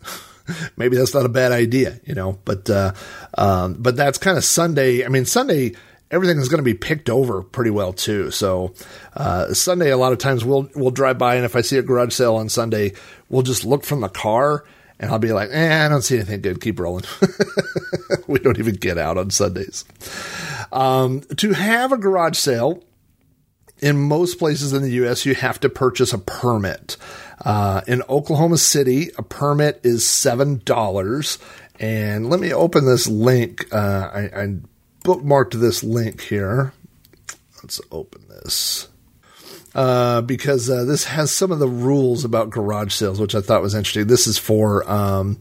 [0.76, 2.92] maybe that's not a bad idea, you know, but, uh,
[3.38, 5.04] um, but that's kind of Sunday.
[5.04, 5.74] I mean, Sunday,
[6.10, 8.30] everything is going to be picked over pretty well too.
[8.30, 8.74] So,
[9.14, 11.82] uh, Sunday, a lot of times we'll, we'll drive by and if I see a
[11.82, 12.92] garage sale on Sunday,
[13.28, 14.64] we'll just look from the car
[14.98, 16.60] and I'll be like, eh, I don't see anything good.
[16.60, 17.04] Keep rolling.
[18.26, 19.86] we don't even get out on Sundays.
[20.72, 22.82] Um, to have a garage sale,
[23.80, 26.98] in most places in the U.S., you have to purchase a permit.
[27.42, 31.38] Uh, in Oklahoma City, a permit is seven dollars.
[31.78, 33.72] And let me open this link.
[33.72, 34.54] Uh, I, I
[35.10, 36.72] bookmarked this link here.
[37.62, 38.88] Let's open this.
[39.74, 43.62] Uh, because uh, this has some of the rules about garage sales, which I thought
[43.62, 44.06] was interesting.
[44.06, 45.40] This is for um,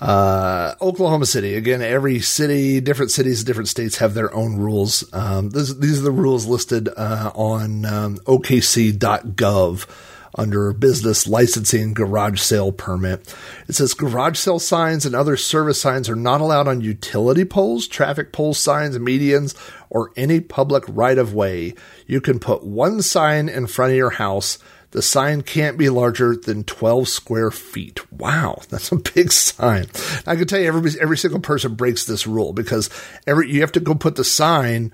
[0.00, 1.54] uh, Oklahoma City.
[1.54, 5.04] Again, every city, different cities, different states have their own rules.
[5.12, 9.86] Um, this, these are the rules listed uh, on um, OKC.gov
[10.34, 13.34] under business licensing garage sale permit.
[13.68, 17.86] It says garage sale signs and other service signs are not allowed on utility poles,
[17.86, 19.54] traffic pole signs, medians,
[19.90, 21.74] or any public right of way.
[22.06, 24.58] You can put one sign in front of your house.
[24.92, 28.00] The sign can't be larger than 12 square feet.
[28.12, 29.86] Wow, that's a big sign.
[30.26, 32.88] I can tell you every, every single person breaks this rule because
[33.26, 34.92] every, you have to go put the sign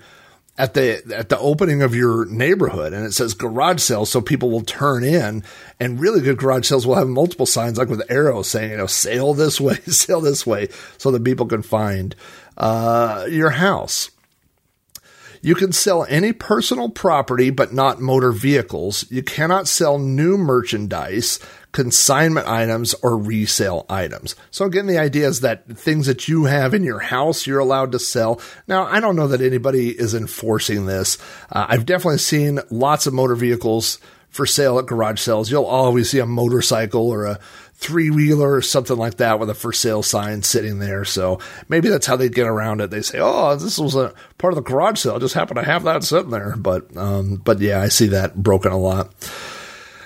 [0.59, 4.51] at the at the opening of your neighborhood and it says garage sale so people
[4.51, 5.41] will turn in
[5.79, 8.85] and really good garage sales will have multiple signs like with arrows saying you know
[8.85, 10.67] sale this way sale this way
[10.97, 12.13] so that people can find
[12.57, 14.11] uh, your house
[15.41, 19.05] you can sell any personal property, but not motor vehicles.
[19.09, 21.39] You cannot sell new merchandise,
[21.71, 24.35] consignment items, or resale items.
[24.51, 27.91] So again, the idea is that things that you have in your house, you're allowed
[27.91, 28.41] to sell.
[28.67, 31.17] Now, I don't know that anybody is enforcing this.
[31.51, 35.51] Uh, I've definitely seen lots of motor vehicles for sale at garage sales.
[35.51, 37.39] You'll always see a motorcycle or a
[37.75, 41.05] three wheeler or something like that with a for sale sign sitting there.
[41.05, 42.89] So maybe that's how they get around it.
[42.89, 45.15] They say, "Oh, this was a part of the garage sale.
[45.15, 48.35] I just happened to have that sitting there." But um, but yeah, I see that
[48.35, 49.13] broken a lot.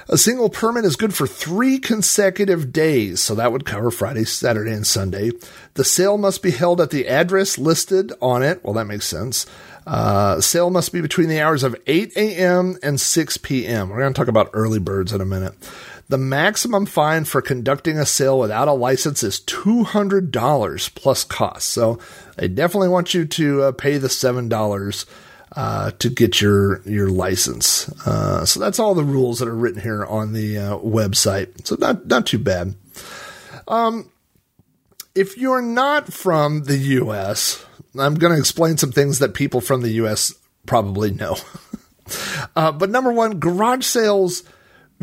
[0.10, 4.74] A single permit is good for three consecutive days, so that would cover Friday, Saturday,
[4.74, 5.32] and Sunday.
[5.76, 8.64] The sale must be held at the address listed on it.
[8.64, 9.46] Well, that makes sense.
[9.88, 12.78] Uh, sale must be between the hours of 8 a.m.
[12.84, 13.90] and 6 p.m.
[13.90, 15.54] We're going to talk about early birds in a minute.
[16.10, 21.70] The maximum fine for conducting a sale without a license is $200 plus costs.
[21.70, 21.98] So
[22.36, 25.06] they definitely want you to uh, pay the $7
[25.56, 27.90] uh, to get your your license.
[28.08, 31.66] Uh, so that's all the rules that are written here on the uh, website.
[31.66, 32.76] So not not too bad.
[33.68, 34.10] Um,
[35.16, 37.64] if you're not from the U.S.,
[37.98, 40.34] I'm going to explain some things that people from the U.S.
[40.66, 41.38] probably know.
[42.54, 44.44] Uh, but number one, garage sales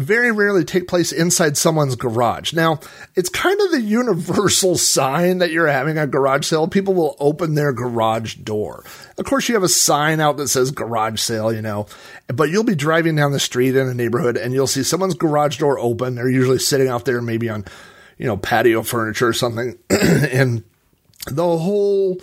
[0.01, 2.53] very rarely take place inside someone's garage.
[2.53, 2.81] Now,
[3.15, 6.69] it's kind of the universal sign that you're having a garage sale.
[6.69, 8.85] People will open their garage door.
[9.19, 11.87] Of course, you have a sign out that says garage sale, you know,
[12.29, 15.59] but you'll be driving down the street in a neighborhood and you'll see someone's garage
[15.59, 16.15] door open.
[16.15, 17.65] They're usually sitting out there, maybe on,
[18.19, 19.79] you know, patio furniture or something.
[19.91, 20.65] and
[21.27, 22.19] the whole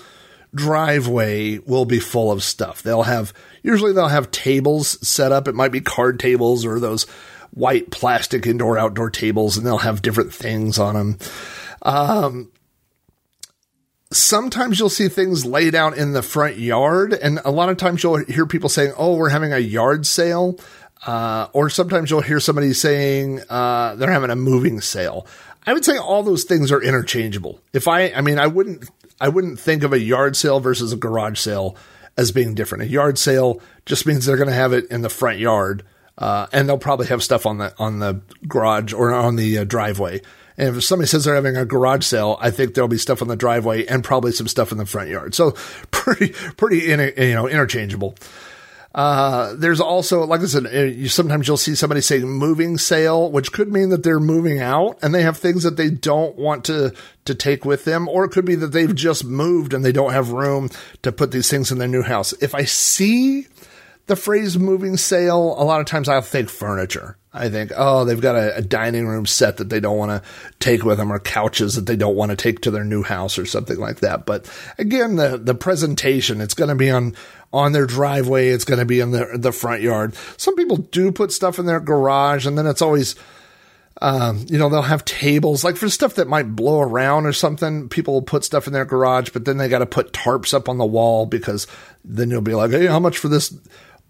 [0.55, 2.81] driveway will be full of stuff.
[2.81, 5.47] They'll have, usually they'll have tables set up.
[5.47, 7.05] It might be card tables or those
[7.51, 11.17] white plastic indoor outdoor tables and they'll have different things on them.
[11.81, 12.51] Um,
[14.11, 18.03] sometimes you'll see things laid out in the front yard and a lot of times
[18.03, 20.59] you'll hear people saying, Oh, we're having a yard sale.
[21.05, 25.27] Uh, or sometimes you'll hear somebody saying, uh, they're having a moving sale.
[25.67, 27.59] I would say all those things are interchangeable.
[27.71, 30.97] If I, I mean, I wouldn't, I wouldn't think of a yard sale versus a
[30.97, 31.75] garage sale
[32.17, 32.85] as being different.
[32.85, 35.83] A yard sale just means they're going to have it in the front yard,
[36.17, 39.63] uh, and they'll probably have stuff on the on the garage or on the uh,
[39.63, 40.21] driveway.
[40.57, 43.27] And if somebody says they're having a garage sale, I think there'll be stuff on
[43.27, 45.35] the driveway and probably some stuff in the front yard.
[45.35, 45.51] So
[45.91, 48.15] pretty pretty in, you know interchangeable.
[48.95, 53.29] Uh, there's also, like I said, uh, you, sometimes you'll see somebody say moving sale,
[53.29, 56.65] which could mean that they're moving out and they have things that they don't want
[56.65, 56.95] to,
[57.25, 58.07] to take with them.
[58.07, 60.71] Or it could be that they've just moved and they don't have room
[61.03, 62.33] to put these things in their new house.
[62.41, 63.45] If I see
[64.07, 67.17] the phrase moving sale, a lot of times I'll think furniture.
[67.33, 70.29] I think, oh, they've got a, a dining room set that they don't want to
[70.59, 73.37] take with them or couches that they don't want to take to their new house
[73.37, 74.25] or something like that.
[74.25, 77.15] But again, the, the presentation, it's going to be on,
[77.53, 78.47] on their driveway.
[78.49, 80.15] It's going to be in the, the front yard.
[80.37, 83.15] Some people do put stuff in their garage and then it's always,
[84.01, 87.89] um, you know, they'll have tables like for stuff that might blow around or something.
[87.89, 90.69] People will put stuff in their garage, but then they got to put tarps up
[90.69, 91.67] on the wall because
[92.03, 93.53] then you'll be like, hey, how much for this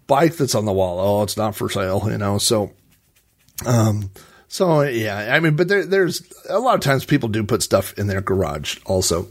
[0.08, 0.98] bike that's on the wall?
[0.98, 2.38] Oh, it's not for sale, you know.
[2.38, 2.72] So,
[3.64, 4.10] um,
[4.48, 7.96] so yeah, I mean, but there, there's a lot of times people do put stuff
[7.96, 9.28] in their garage also.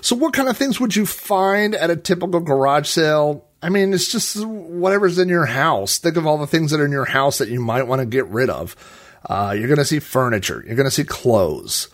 [0.00, 3.44] So, what kind of things would you find at a typical garage sale?
[3.60, 5.98] I mean, it's just whatever's in your house.
[5.98, 8.06] Think of all the things that are in your house that you might want to
[8.06, 8.76] get rid of.
[9.28, 10.62] Uh, you're going to see furniture.
[10.64, 11.88] You're going to see clothes.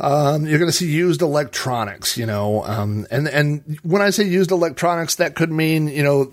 [0.00, 4.24] Um, you're going to see used electronics, you know, um, and, and when I say
[4.24, 6.32] used electronics, that could mean, you know,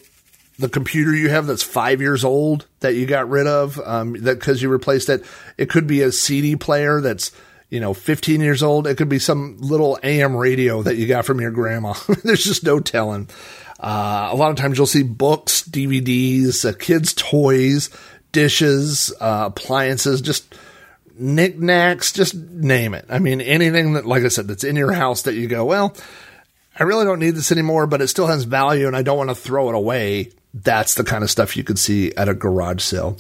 [0.58, 4.40] the computer you have that's five years old that you got rid of, um, that
[4.40, 5.26] because you replaced it.
[5.58, 7.32] It could be a CD player that's,
[7.70, 8.88] you know, 15 years old.
[8.88, 11.94] It could be some little AM radio that you got from your grandma.
[12.24, 13.30] There's just no telling.
[13.80, 17.90] Uh, a lot of times you'll see books, DVDs, uh, kids' toys,
[18.32, 20.56] dishes, uh, appliances, just
[21.18, 23.06] knickknacks, just name it.
[23.10, 25.96] I mean, anything that, like I said, that's in your house that you go, well,
[26.78, 29.30] I really don't need this anymore, but it still has value and I don't want
[29.30, 30.32] to throw it away.
[30.56, 33.18] That's the kind of stuff you could see at a garage sale.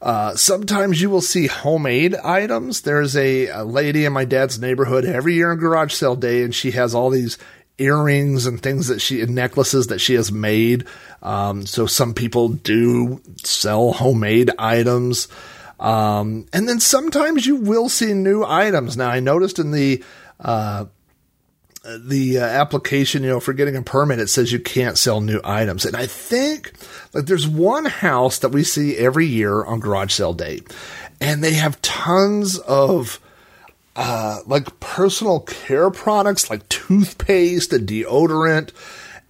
[0.00, 2.82] Uh, sometimes you will see homemade items.
[2.82, 6.54] There's a, a, lady in my dad's neighborhood every year on garage sale day, and
[6.54, 7.38] she has all these
[7.78, 10.84] earrings and things that she and necklaces that she has made.
[11.22, 15.26] Um, so some people do sell homemade items.
[15.80, 18.96] Um, and then sometimes you will see new items.
[18.96, 20.04] Now I noticed in the,
[20.38, 20.86] uh,
[21.84, 25.40] the uh, application, you know, for getting a permit, it says you can't sell new
[25.44, 25.84] items.
[25.84, 26.72] And I think
[27.14, 30.60] like there's one house that we see every year on garage sale day
[31.20, 33.20] and they have tons of,
[33.96, 38.70] uh, like personal care products like toothpaste and deodorant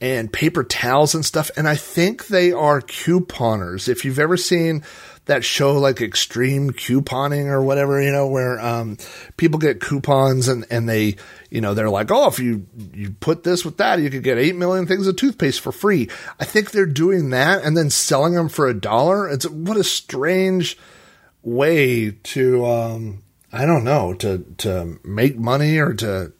[0.00, 1.50] and paper towels and stuff.
[1.56, 3.88] And I think they are couponers.
[3.88, 4.84] If you've ever seen
[5.28, 8.96] that show like extreme couponing or whatever, you know, where um,
[9.36, 11.16] people get coupons and, and they,
[11.50, 14.38] you know, they're like, oh, if you, you put this with that, you could get
[14.38, 16.08] 8 million things of toothpaste for free.
[16.40, 19.28] I think they're doing that and then selling them for a dollar.
[19.28, 20.76] It's what a strange
[21.42, 23.22] way to, um,
[23.52, 26.32] I don't know, to, to make money or to,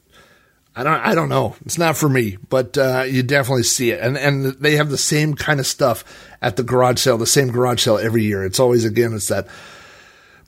[0.75, 1.55] I don't, I don't know.
[1.65, 4.97] It's not for me, but uh, you definitely see it, and and they have the
[4.97, 6.05] same kind of stuff
[6.41, 8.43] at the garage sale, the same garage sale every year.
[8.43, 9.47] It's always again, it's that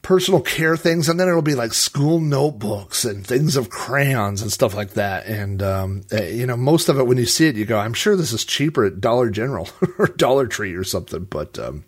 [0.01, 4.51] personal care things, and then it'll be like school notebooks and things of crayons and
[4.51, 5.25] stuff like that.
[5.25, 7.93] And um, eh, you know, most of it when you see it, you go, "I'm
[7.93, 9.69] sure this is cheaper at Dollar General
[9.99, 11.83] or Dollar Tree or something." But um,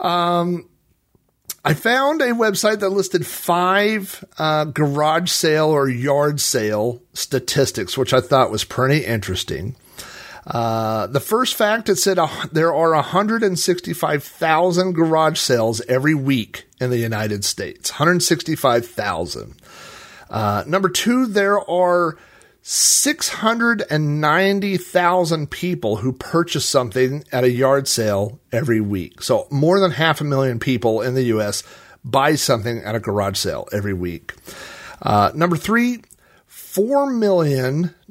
[0.00, 0.68] um,
[1.64, 8.14] I found a website that listed five uh, garage sale or yard sale statistics, which
[8.14, 9.76] I thought was pretty interesting.
[10.46, 16.90] Uh, the first fact it said uh, there are 165,000 garage sales every week in
[16.90, 17.92] the United States.
[17.92, 19.54] 165,000.
[20.30, 22.16] Uh, number two, there are
[22.62, 29.22] 690,000 people who purchase something at a yard sale every week.
[29.22, 31.62] So more than half a million people in the U.S.
[32.04, 34.34] buy something at a garage sale every week.
[35.02, 36.02] Uh, number three,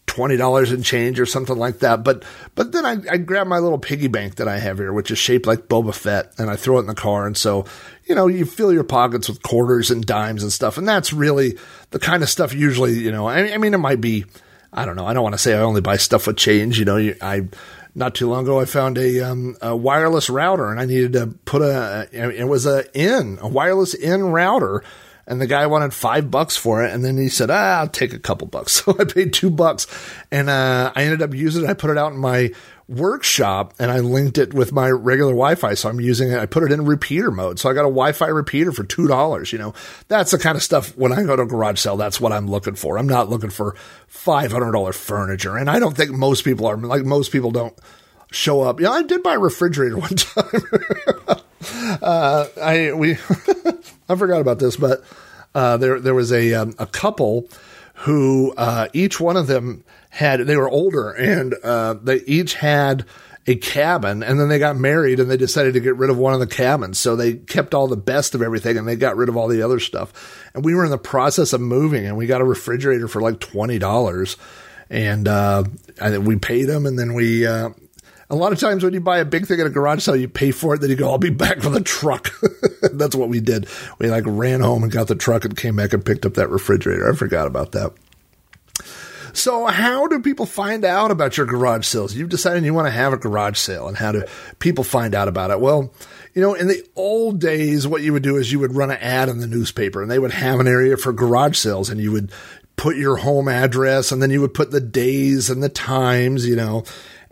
[0.07, 2.03] twenty dollars in change or something like that.
[2.03, 2.23] But
[2.55, 5.19] but then I, I grab my little piggy bank that I have here, which is
[5.19, 7.27] shaped like Boba Fett, and I throw it in the car.
[7.27, 7.65] And so
[8.05, 11.59] you know you fill your pockets with quarters and dimes and stuff, and that's really
[11.91, 13.27] the kind of stuff usually you know.
[13.27, 14.25] I, I mean, it might be
[14.73, 15.05] I don't know.
[15.05, 16.79] I don't want to say I only buy stuff with change.
[16.79, 17.49] You know, I
[17.93, 21.27] not too long ago I found a, um, a wireless router and I needed to
[21.45, 22.09] put a.
[22.11, 24.83] It was a in a wireless in router.
[25.25, 28.13] And the guy wanted five bucks for it, and then he said, "Ah, I'll take
[28.13, 29.87] a couple bucks." So I paid two bucks,
[30.31, 31.69] and uh, I ended up using it.
[31.69, 32.51] I put it out in my
[32.87, 35.73] workshop and I linked it with my regular Wi-Fi.
[35.73, 36.37] So I'm using it.
[36.37, 37.59] I put it in repeater mode.
[37.59, 39.51] So I got a Wi-Fi repeater for two dollars.
[39.53, 39.73] You know,
[40.07, 41.97] that's the kind of stuff when I go to a garage sale.
[41.97, 42.97] That's what I'm looking for.
[42.97, 43.75] I'm not looking for
[44.07, 46.77] five hundred dollar furniture, and I don't think most people are.
[46.77, 47.77] Like most people don't
[48.31, 48.79] show up.
[48.79, 51.41] Yeah, I did buy a refrigerator one time.
[52.01, 53.13] Uh, I we
[54.09, 55.03] I forgot about this, but
[55.55, 57.47] uh, there there was a um, a couple
[57.95, 63.05] who uh, each one of them had they were older and uh, they each had
[63.45, 66.33] a cabin and then they got married and they decided to get rid of one
[66.33, 66.97] of the cabins.
[66.97, 69.61] So they kept all the best of everything and they got rid of all the
[69.61, 70.49] other stuff.
[70.53, 73.39] And we were in the process of moving and we got a refrigerator for like
[73.39, 74.37] $20
[74.89, 75.63] and uh,
[76.21, 77.69] we paid them and then we uh,
[78.33, 80.27] a lot of times when you buy a big thing at a garage sale, you
[80.27, 82.31] pay for it, then you go, I'll be back with a truck.
[82.91, 83.67] That's what we did.
[83.99, 86.49] We like ran home and got the truck and came back and picked up that
[86.49, 87.11] refrigerator.
[87.11, 87.93] I forgot about that.
[89.33, 92.15] So, how do people find out about your garage sales?
[92.15, 94.23] You've decided you want to have a garage sale, and how do
[94.59, 95.59] people find out about it?
[95.59, 95.91] Well,
[96.35, 98.97] you know, in the old days, what you would do is you would run an
[98.97, 102.11] ad in the newspaper, and they would have an area for garage sales, and you
[102.11, 102.31] would
[102.75, 106.55] put your home address, and then you would put the days and the times, you
[106.55, 106.83] know,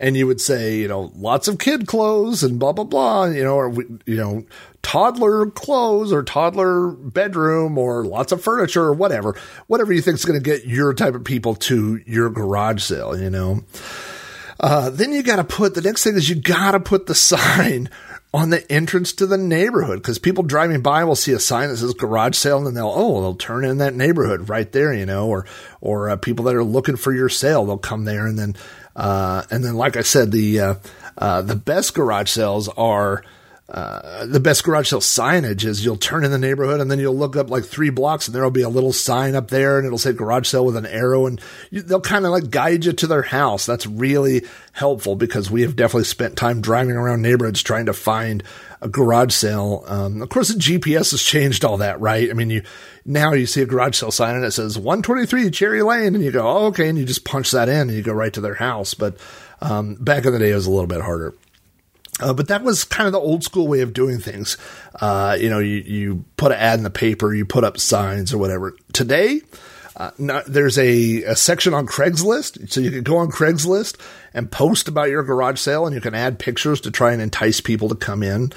[0.02, 3.44] and you would say, you know, lots of kid clothes and blah blah blah, you
[3.44, 3.72] know, or
[4.04, 4.44] you know,
[4.82, 9.38] toddler clothes or toddler bedroom or lots of furniture or whatever,
[9.68, 13.18] whatever you think is going to get your type of people to your garage sale,
[13.18, 13.62] you know.
[14.58, 17.14] Uh, then you got to put the next thing is you got to put the
[17.14, 17.88] sign
[18.34, 21.76] on the entrance to the neighborhood because people driving by will see a sign that
[21.76, 25.28] says garage sale and they'll oh they'll turn in that neighborhood right there you know
[25.28, 25.44] or
[25.82, 28.56] or uh, people that are looking for your sale they'll come there and then
[28.96, 30.74] uh, and then like I said the uh,
[31.18, 33.22] uh the best garage sales are
[33.72, 37.16] uh, the best garage sale signage is you'll turn in the neighborhood and then you'll
[37.16, 39.96] look up like three blocks and there'll be a little sign up there and it'll
[39.96, 41.40] say garage sale with an arrow and
[41.70, 43.64] you, they'll kind of like guide you to their house.
[43.64, 48.42] That's really helpful because we have definitely spent time driving around neighborhoods trying to find
[48.82, 49.84] a garage sale.
[49.86, 52.28] Um, of course, the GPS has changed all that, right?
[52.28, 52.62] I mean, you
[53.04, 56.32] now you see a garage sale sign and it says 123 Cherry Lane, and you
[56.32, 58.54] go, oh, okay, and you just punch that in and you go right to their
[58.54, 58.92] house.
[58.92, 59.16] But
[59.60, 61.34] um, back in the day, it was a little bit harder.
[62.20, 64.58] Uh, but that was kind of the old school way of doing things.
[64.96, 68.34] Uh, you know, you, you put an ad in the paper, you put up signs
[68.34, 68.76] or whatever.
[68.92, 69.40] Today,
[69.96, 74.00] uh, not, there's a, a, section on Craigslist, so you can go on Craigslist
[74.32, 77.60] and post about your garage sale, and you can add pictures to try and entice
[77.60, 78.52] people to come in.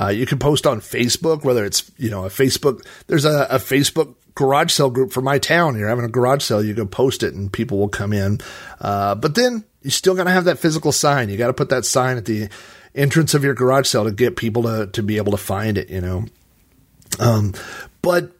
[0.00, 2.86] Uh, you can post on Facebook, whether it's you know a Facebook.
[3.06, 5.76] There's a, a Facebook garage sale group for my town.
[5.76, 8.38] You're having a garage sale, you go post it, and people will come in.
[8.80, 11.30] Uh, but then you still got to have that physical sign.
[11.30, 12.48] You got to put that sign at the
[12.94, 15.90] entrance of your garage sale to get people to, to be able to find it,
[15.90, 16.26] you know.
[17.18, 17.54] Um,
[18.02, 18.35] but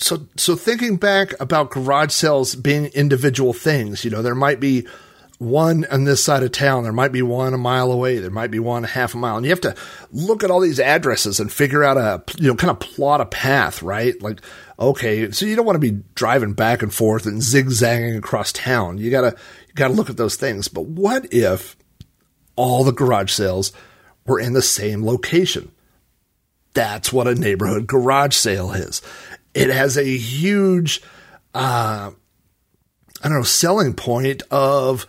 [0.00, 4.86] so, so thinking back about garage sales being individual things, you know, there might be
[5.38, 6.82] one on this side of town.
[6.82, 8.18] There might be one a mile away.
[8.18, 9.36] There might be one half a mile.
[9.36, 9.74] And you have to
[10.12, 13.26] look at all these addresses and figure out a, you know, kind of plot a
[13.26, 14.20] path, right?
[14.20, 14.40] Like,
[14.78, 18.98] okay, so you don't want to be driving back and forth and zigzagging across town.
[18.98, 19.34] You gotta,
[19.68, 20.68] you gotta look at those things.
[20.68, 21.76] But what if
[22.56, 23.72] all the garage sales
[24.26, 25.72] were in the same location.
[26.74, 29.00] That's what a neighborhood garage sale is.
[29.54, 31.02] It has a huge,
[31.54, 32.10] uh,
[33.22, 35.06] I don't know, selling point of,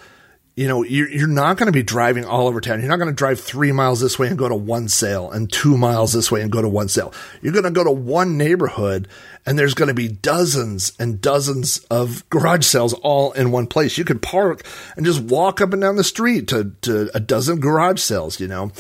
[0.56, 2.80] you know, you're, you're not going to be driving all over town.
[2.80, 5.52] You're not going to drive three miles this way and go to one sale and
[5.52, 7.14] two miles this way and go to one sale.
[7.42, 9.08] You're going to go to one neighborhood
[9.46, 13.98] and there's going to be dozens and dozens of garage sales all in one place.
[13.98, 14.66] You could park
[14.98, 18.48] and just walk up and down the street to, to a dozen garage sales, you
[18.48, 18.72] know?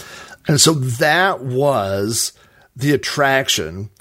[0.48, 2.34] And so that was
[2.76, 3.92] the attraction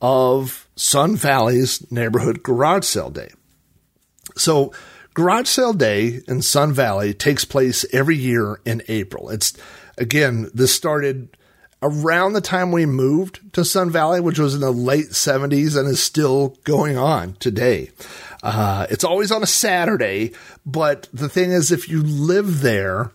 [0.00, 3.30] of Sun Valley's neighborhood garage sale day.
[4.36, 4.72] So
[5.14, 9.30] garage sale day in Sun Valley takes place every year in April.
[9.30, 9.52] It's
[9.98, 11.36] again, this started
[11.82, 15.88] around the time we moved to Sun Valley, which was in the late 70s and
[15.88, 17.90] is still going on today.
[18.42, 20.32] Uh, it's always on a Saturday,
[20.64, 23.10] but the thing is, if you live there,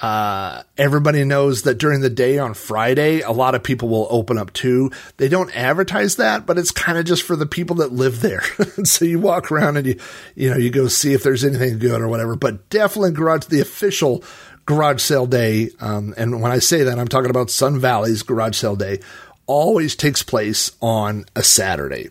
[0.00, 4.38] uh, everybody knows that during the day on Friday, a lot of people will open
[4.38, 4.90] up too.
[5.16, 8.42] They don't advertise that, but it's kind of just for the people that live there.
[8.84, 9.98] so you walk around and you,
[10.34, 13.60] you know, you go see if there's anything good or whatever, but definitely garage, the
[13.60, 14.22] official
[14.66, 15.70] garage sale day.
[15.80, 19.00] Um, and when I say that, I'm talking about Sun Valley's garage sale day
[19.46, 22.10] always takes place on a Saturday.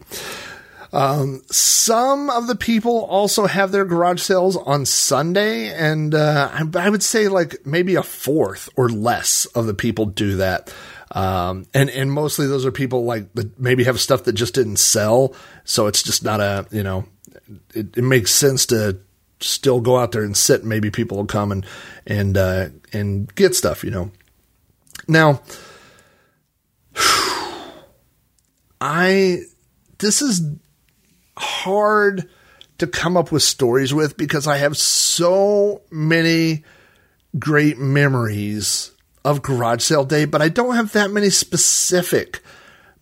[0.96, 6.64] Um, some of the people also have their garage sales on Sunday, and uh, I,
[6.86, 10.74] I would say like maybe a fourth or less of the people do that.
[11.12, 14.78] Um, and and mostly those are people like that maybe have stuff that just didn't
[14.78, 15.36] sell,
[15.66, 17.06] so it's just not a you know,
[17.74, 18.98] it, it makes sense to
[19.41, 20.62] still go out there and sit.
[20.62, 21.66] and Maybe people will come and
[22.08, 24.12] and uh, and get stuff, you know.
[25.10, 25.41] Now,
[28.80, 29.41] I
[29.98, 30.41] this is
[31.38, 32.30] hard
[32.78, 36.64] to come up with stories with because I have so many
[37.38, 38.92] great memories
[39.24, 42.42] of garage sale day, but I don't have that many specific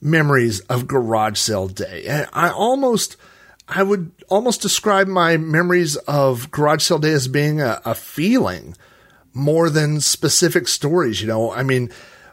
[0.02, 2.26] memories of garage sale day.
[2.32, 3.18] I almost,
[3.68, 8.76] I would almost describe my memories of garage sale day as being a, a feeling
[9.34, 11.22] more than specific stories.
[11.22, 11.92] You know, I mean,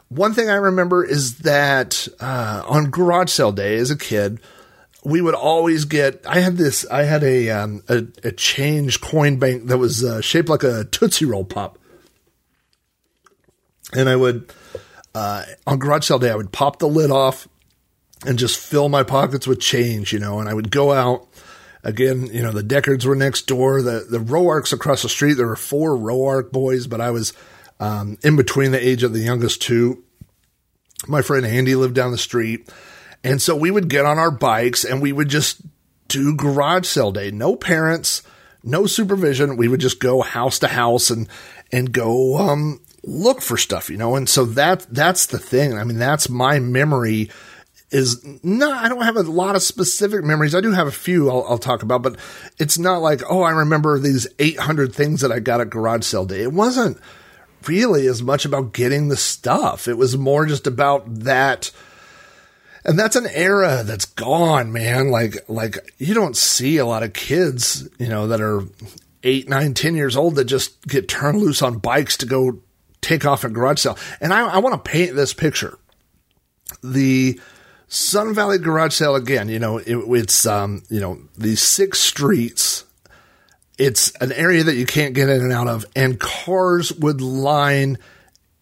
[0.09, 4.39] one thing I remember is that uh, on garage sale day as a kid,
[5.03, 6.25] we would always get.
[6.27, 6.85] I had this.
[6.89, 10.83] I had a um, a, a change coin bank that was uh, shaped like a
[10.85, 11.79] tootsie roll pop,
[13.93, 14.51] and I would
[15.15, 17.47] uh, on garage sale day I would pop the lid off
[18.25, 20.39] and just fill my pockets with change, you know.
[20.39, 21.27] And I would go out
[21.83, 22.27] again.
[22.27, 23.81] You know, the Deckards were next door.
[23.81, 25.33] The the Roarks across the street.
[25.33, 27.33] There were four Roark boys, but I was
[27.79, 30.03] um, in between the age of the youngest two.
[31.07, 32.69] My friend Andy lived down the street.
[33.23, 35.61] And so we would get on our bikes and we would just
[36.07, 37.31] do garage sale day.
[37.31, 38.23] No parents,
[38.63, 39.57] no supervision.
[39.57, 41.27] We would just go house to house and,
[41.71, 44.15] and go, um, look for stuff, you know?
[44.15, 45.77] And so that, that's the thing.
[45.77, 47.29] I mean, that's my memory
[47.91, 50.55] is not, I don't have a lot of specific memories.
[50.55, 52.17] I do have a few I'll, I'll talk about, but
[52.57, 56.25] it's not like, oh, I remember these 800 things that I got at garage sale
[56.25, 56.41] day.
[56.41, 56.97] It wasn't
[57.67, 59.87] really as much about getting the stuff.
[59.87, 61.71] It was more just about that,
[62.83, 65.09] and that's an era that's gone, man.
[65.09, 68.63] Like, like you don't see a lot of kids, you know, that are
[69.23, 72.59] eight, nine, ten years old that just get turned loose on bikes to go
[73.01, 73.97] take off at garage sale.
[74.19, 75.77] And I, I want to paint this picture.
[76.83, 77.39] The
[77.87, 82.85] Sun Valley garage sale again, you know, it, it's, um, you know, these six streets.
[83.77, 87.97] It's an area that you can't get in and out of and cars would line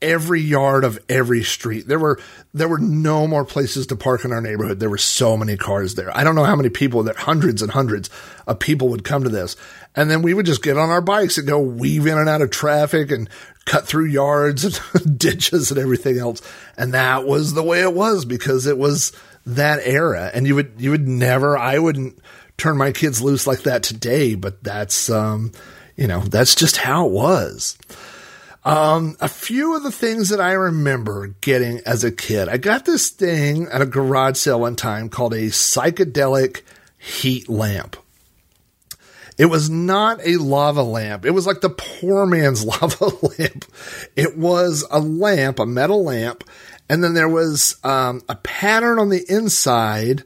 [0.01, 1.87] every yard of every street.
[1.87, 2.19] There were
[2.53, 4.79] there were no more places to park in our neighborhood.
[4.79, 6.15] There were so many cars there.
[6.15, 8.09] I don't know how many people there hundreds and hundreds
[8.47, 9.55] of people would come to this.
[9.95, 12.41] And then we would just get on our bikes and go weave in and out
[12.41, 13.29] of traffic and
[13.65, 16.41] cut through yards and ditches and everything else.
[16.77, 19.11] And that was the way it was because it was
[19.45, 20.31] that era.
[20.33, 22.19] And you would you would never I wouldn't
[22.57, 25.51] turn my kids loose like that today, but that's um
[25.95, 27.77] you know, that's just how it was.
[28.65, 32.49] Um, a few of the things that I remember getting as a kid.
[32.49, 36.61] I got this thing at a garage sale one time called a psychedelic
[36.97, 37.95] heat lamp.
[39.37, 41.25] It was not a lava lamp.
[41.25, 43.65] It was like the poor man's lava lamp.
[44.17, 46.43] It was a lamp, a metal lamp,
[46.89, 50.25] and then there was um, a pattern on the inside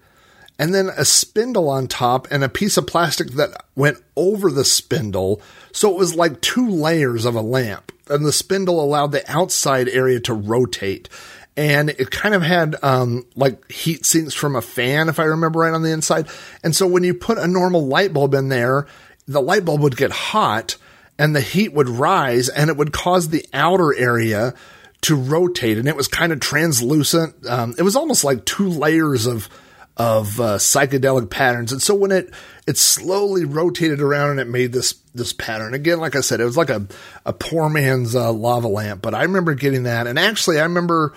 [0.59, 4.65] and then a spindle on top and a piece of plastic that went over the
[4.65, 5.41] spindle.
[5.71, 7.91] So it was like two layers of a lamp.
[8.07, 11.09] And the spindle allowed the outside area to rotate.
[11.55, 15.59] And it kind of had um, like heat sinks from a fan, if I remember
[15.59, 16.27] right, on the inside.
[16.63, 18.87] And so when you put a normal light bulb in there,
[19.27, 20.77] the light bulb would get hot
[21.17, 24.53] and the heat would rise and it would cause the outer area
[25.01, 25.77] to rotate.
[25.77, 27.45] And it was kind of translucent.
[27.47, 29.49] Um, it was almost like two layers of
[29.97, 31.71] of uh, psychedelic patterns.
[31.71, 32.33] And so when it
[32.65, 36.45] it slowly rotated around and it made this this pattern again, like I said, it
[36.45, 36.87] was like a
[37.25, 39.01] a poor man's uh, lava lamp.
[39.01, 41.13] But I remember getting that, and actually, I remember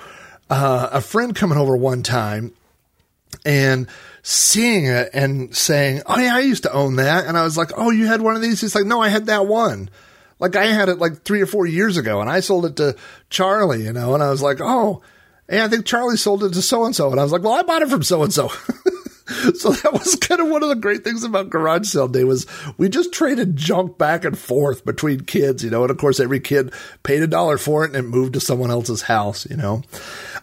[0.51, 2.53] uh, a friend coming over one time
[3.45, 3.89] and
[4.23, 7.71] seeing it and saying, "Oh yeah, I used to own that," and I was like,
[7.77, 9.89] "Oh, you had one of these?" He's like, "No, I had that one."
[10.39, 12.97] Like I had it like three or four years ago, and I sold it to
[13.31, 15.03] Charlie, you know, and I was like, "Oh."
[15.49, 17.11] And I think Charlie sold it to so and so.
[17.11, 18.51] And I was like, well, I bought it from so and so.
[19.57, 22.47] So that was kind of one of the great things about garage sale day was
[22.79, 26.39] we just traded junk back and forth between kids, you know, and of course every
[26.39, 26.73] kid
[27.03, 29.83] paid a dollar for it and it moved to someone else's house, you know.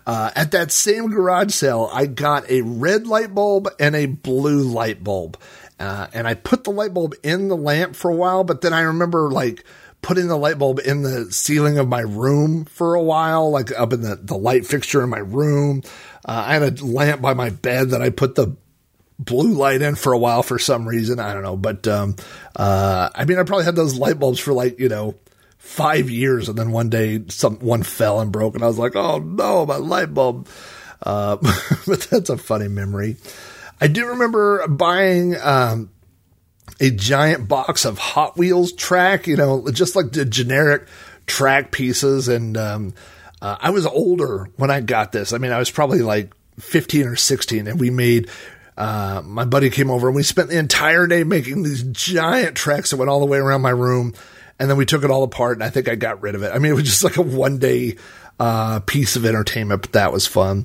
[0.06, 4.64] Uh, at that same garage sale, I got a red light bulb and a blue
[4.64, 5.40] light bulb.
[5.80, 8.74] Uh, and I put the light bulb in the lamp for a while, but then
[8.74, 9.64] I remember like
[10.04, 13.94] putting the light bulb in the ceiling of my room for a while, like up
[13.94, 15.82] in the, the light fixture in my room.
[16.26, 18.56] Uh, I had a lamp by my bed that I put the
[19.18, 21.20] blue light in for a while for some reason.
[21.20, 21.58] I don't know.
[21.58, 22.18] But, um,
[22.56, 25.16] uh, I mean, I probably had those light bulbs for like, you know,
[25.58, 26.50] five years.
[26.50, 29.66] And then one day some, one fell and broke and I was like, Oh no,
[29.66, 30.48] my light bulb.
[31.02, 31.38] Uh,
[31.88, 33.16] but that's a funny memory.
[33.80, 35.90] I do remember buying um,
[36.84, 40.86] a giant box of Hot Wheels track, you know, just like the generic
[41.26, 42.28] track pieces.
[42.28, 42.94] And um,
[43.42, 45.32] uh, I was older when I got this.
[45.32, 48.30] I mean, I was probably like 15 or 16, and we made.
[48.76, 52.90] Uh, my buddy came over and we spent the entire day making these giant tracks
[52.90, 54.16] that went all the way around my room.
[54.58, 56.52] And then we took it all apart and I think I got rid of it.
[56.52, 57.98] I mean, it was just like a one day,
[58.40, 60.64] uh, piece of entertainment, but that was fun.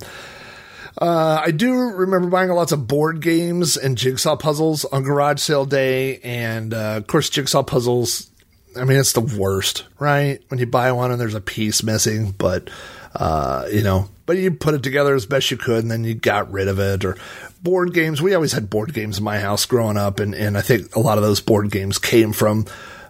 [1.01, 5.65] Uh, I do remember buying lots of board games and jigsaw puzzles on garage sale
[5.65, 6.19] day.
[6.19, 8.29] And, uh, of course, jigsaw puzzles,
[8.77, 10.43] I mean, it's the worst, right?
[10.49, 12.69] When you buy one and there's a piece missing, but,
[13.15, 16.15] uh, you know, but you put it together as best you could and then you
[16.15, 17.17] got rid of it or
[17.63, 18.21] board games.
[18.21, 20.19] We always had board games in my house growing up.
[20.19, 22.67] And, and I think a lot of those board games came from,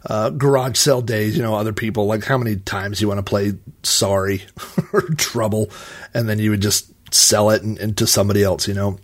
[0.07, 3.23] uh, garage sale days, you know, other people, like how many times you want to
[3.23, 4.43] play sorry
[4.93, 5.71] or trouble.
[6.13, 8.99] And then you would just sell it and, and to somebody else, you know.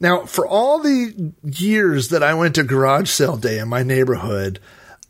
[0.00, 4.58] Now, for all the years that I went to garage sale day in my neighborhood,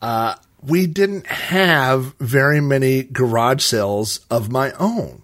[0.03, 5.23] uh, we didn't have very many garage sales of my own.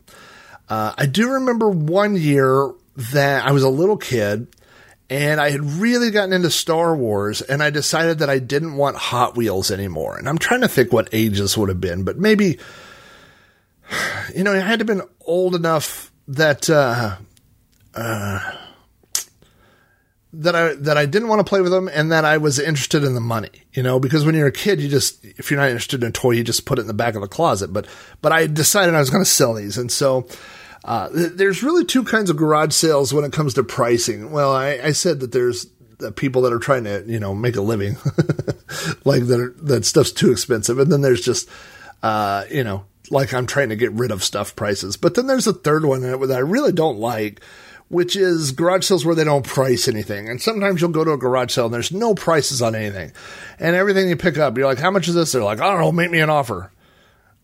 [0.69, 4.49] Uh, I do remember one year that I was a little kid
[5.09, 8.97] and I had really gotten into Star Wars and I decided that I didn't want
[8.97, 10.17] Hot Wheels anymore.
[10.17, 12.59] And I'm trying to think what age this would have been, but maybe,
[14.35, 17.17] you know, I had to have been old enough that, uh,
[17.95, 18.53] uh,
[20.33, 23.03] that I that I didn't want to play with them and that I was interested
[23.05, 25.71] in the money, you know, because when you're a kid, you just if you're not
[25.71, 27.73] interested in a toy, you just put it in the back of the closet.
[27.73, 27.87] But
[28.21, 30.27] but I decided I was going to sell these, and so
[30.85, 34.31] uh, th- there's really two kinds of garage sales when it comes to pricing.
[34.31, 35.67] Well, I, I said that there's
[35.99, 37.95] the people that are trying to you know make a living,
[39.05, 41.49] like that that stuff's too expensive, and then there's just
[42.03, 44.97] uh, you know like I'm trying to get rid of stuff prices.
[44.97, 47.41] But then there's a third one that I really don't like
[47.89, 50.29] which is garage sales where they don't price anything.
[50.29, 53.13] And sometimes you'll go to a garage sale and there's no prices on anything.
[53.59, 55.33] And everything you pick up, you're like, how much is this?
[55.33, 56.73] They're like, I don't know, make me an offer.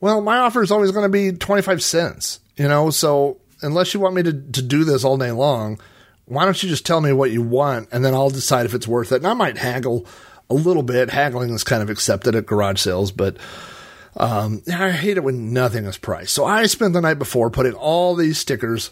[0.00, 2.90] Well, my offer is always going to be 25 cents, you know?
[2.90, 5.80] So unless you want me to, to do this all day long,
[6.24, 8.88] why don't you just tell me what you want and then I'll decide if it's
[8.88, 9.16] worth it.
[9.16, 10.06] And I might haggle
[10.50, 11.10] a little bit.
[11.10, 13.36] Haggling is kind of accepted at garage sales, but
[14.16, 16.34] um, I hate it when nothing is priced.
[16.34, 18.90] So I spent the night before putting all these stickers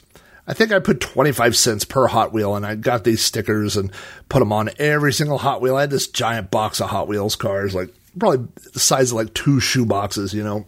[0.51, 3.93] I think I put 25 cents per Hot Wheel and I got these stickers and
[4.29, 5.77] put them on every single Hot Wheel.
[5.77, 9.33] I had this giant box of Hot Wheels cars, like probably the size of like
[9.33, 10.66] two shoe boxes, you know.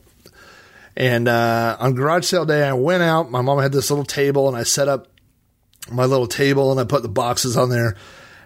[0.97, 3.33] And uh, on garage sale day, I went out.
[3.33, 5.09] My mom had this little table and I set up
[5.91, 7.97] my little table and I put the boxes on there.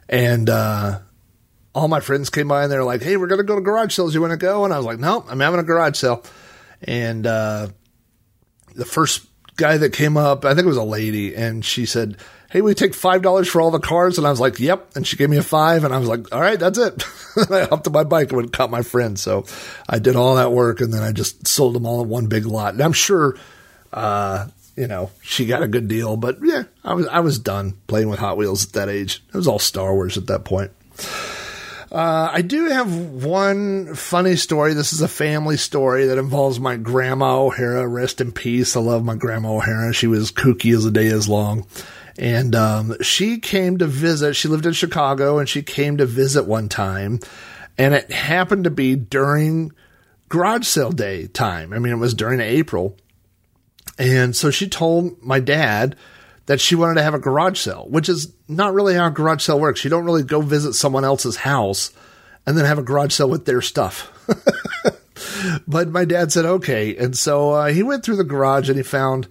[0.09, 1.01] And uh,
[1.77, 4.15] all my friends came by and they're like, hey, we're to go to garage sales.
[4.15, 4.65] You want to go?
[4.65, 6.25] And I was like, no, I'm having a garage sale.
[6.81, 7.69] And uh,
[8.75, 12.17] the first guy that came up, I think it was a lady, and she said,
[12.49, 15.05] Hey, we take five dollars for all the cars, and I was like, "Yep." And
[15.05, 17.05] she gave me a five, and I was like, "All right, that's it."
[17.51, 19.19] I hopped on my bike and went and caught my friend.
[19.19, 19.45] So
[19.89, 22.47] I did all that work, and then I just sold them all in one big
[22.47, 22.75] lot.
[22.75, 23.37] And I'm sure,
[23.93, 24.47] uh,
[24.77, 26.17] you know, she got a good deal.
[26.17, 29.25] But yeah, I was I was done playing with Hot Wheels at that age.
[29.27, 30.71] It was all Star Wars at that point.
[31.97, 32.95] Uh, I do have
[33.25, 34.75] one funny story.
[34.75, 37.89] This is a family story that involves my grandma O'Hara.
[37.89, 38.77] Rest in peace.
[38.77, 39.95] I love my grandma O'Hara.
[39.95, 41.67] She was kooky as the day is long.
[42.19, 44.37] And um, she came to visit.
[44.37, 47.19] She lived in Chicago and she came to visit one time.
[47.79, 49.73] And it happened to be during
[50.29, 51.73] garage sale day time.
[51.73, 52.99] I mean, it was during April.
[53.99, 55.97] And so she told my dad
[56.47, 59.43] that she wanted to have a garage sale, which is not really how a garage
[59.43, 59.85] sale works.
[59.85, 61.93] You don't really go visit someone else's house
[62.47, 64.13] and then have a garage sale with their stuff.
[65.67, 66.97] but my dad said, okay.
[66.97, 69.27] And so uh, he went through the garage and he found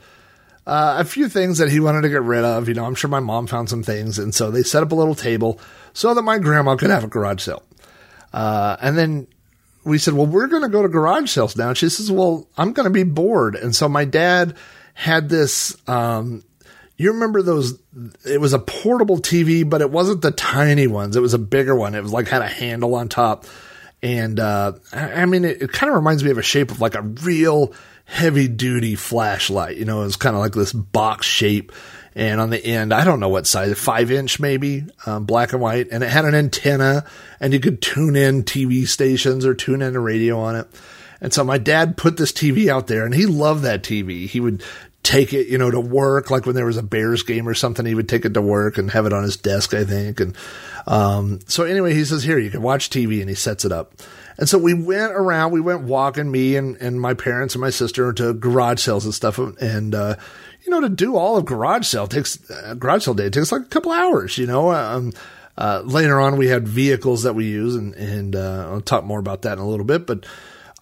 [0.67, 2.67] uh, a few things that he wanted to get rid of.
[2.67, 4.19] You know, I'm sure my mom found some things.
[4.19, 5.59] And so they set up a little table
[5.93, 7.63] so that my grandma could have a garage sale.
[8.33, 9.27] Uh, and then
[9.85, 11.69] we said, well, we're going to go to garage sales now.
[11.69, 13.55] And she says, well, I'm going to be bored.
[13.55, 14.55] And so my dad
[14.93, 16.43] had this, um,
[16.97, 17.79] you remember those
[18.25, 21.15] it was a portable TV, but it wasn't the tiny ones.
[21.15, 21.95] It was a bigger one.
[21.95, 23.45] It was like had a handle on top.
[24.01, 26.95] And uh, I mean, it, it kind of reminds me of a shape of like
[26.95, 27.73] a real
[28.05, 29.77] heavy duty flashlight.
[29.77, 31.71] You know, it was kind of like this box shape.
[32.13, 35.61] And on the end, I don't know what size, five inch maybe, um, black and
[35.61, 35.87] white.
[35.91, 37.05] And it had an antenna
[37.41, 40.67] and you could tune in TV stations or tune in a radio on it.
[41.19, 44.27] And so my dad put this TV out there and he loved that TV.
[44.27, 44.63] He would
[45.05, 46.29] take it, you know, to work.
[46.29, 48.77] Like when there was a Bears game or something, he would take it to work
[48.77, 50.19] and have it on his desk, I think.
[50.19, 50.35] And,
[50.87, 53.93] um, so anyway, he says, here, you can watch TV and he sets it up.
[54.37, 57.69] And so we went around, we went walking, me and, and my parents and my
[57.69, 59.37] sister to garage sales and stuff.
[59.37, 60.15] And, uh,
[60.65, 63.61] you know, to do all of garage sale takes uh, garage sale day takes like
[63.61, 64.37] a couple hours.
[64.37, 65.13] You know, um,
[65.57, 69.19] uh, later on we had vehicles that we use, and and uh, I'll talk more
[69.19, 70.07] about that in a little bit.
[70.07, 70.25] But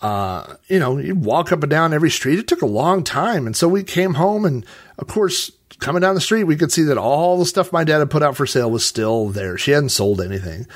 [0.04, 2.38] uh, you know, you walk up and down every street.
[2.38, 4.66] It took a long time, and so we came home, and
[5.00, 5.50] of course,
[5.80, 8.22] coming down the street, we could see that all the stuff my dad had put
[8.22, 9.58] out for sale was still there.
[9.58, 10.68] She hadn't sold anything.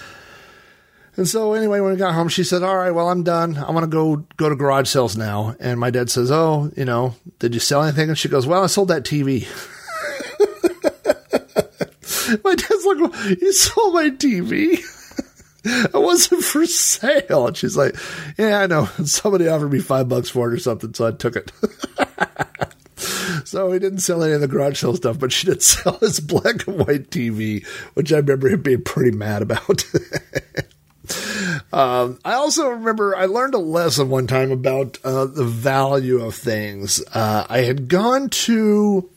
[1.18, 3.58] And so anyway, when we got home, she said, "All right, well, I'm done.
[3.58, 6.86] I want to go go to garage sales now." And my dad says, "Oh, you
[6.86, 9.46] know, did you sell anything?" And she goes, "Well, I sold that TV."
[12.46, 14.80] my dad's like, "You sold my TV?"
[15.64, 17.48] it wasn't for sale.
[17.48, 17.96] And she's like,
[18.38, 18.86] Yeah, I know.
[19.06, 21.52] Somebody offered me five bucks for it or something, so I took it.
[23.46, 26.20] so he didn't sell any of the garage sale stuff, but she did sell his
[26.20, 29.86] black and white TV, which I remember him being pretty mad about.
[31.72, 36.36] um, I also remember I learned a lesson one time about uh, the value of
[36.36, 37.04] things.
[37.14, 39.10] Uh, I had gone to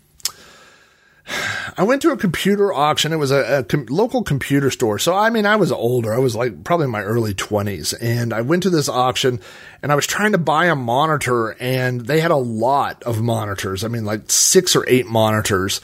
[1.77, 3.13] I went to a computer auction.
[3.13, 4.99] It was a, a com- local computer store.
[4.99, 6.13] So, I mean, I was older.
[6.13, 7.95] I was like probably in my early 20s.
[8.01, 9.41] And I went to this auction
[9.83, 13.85] and I was trying to buy a monitor and they had a lot of monitors.
[13.85, 15.81] I mean, like six or eight monitors.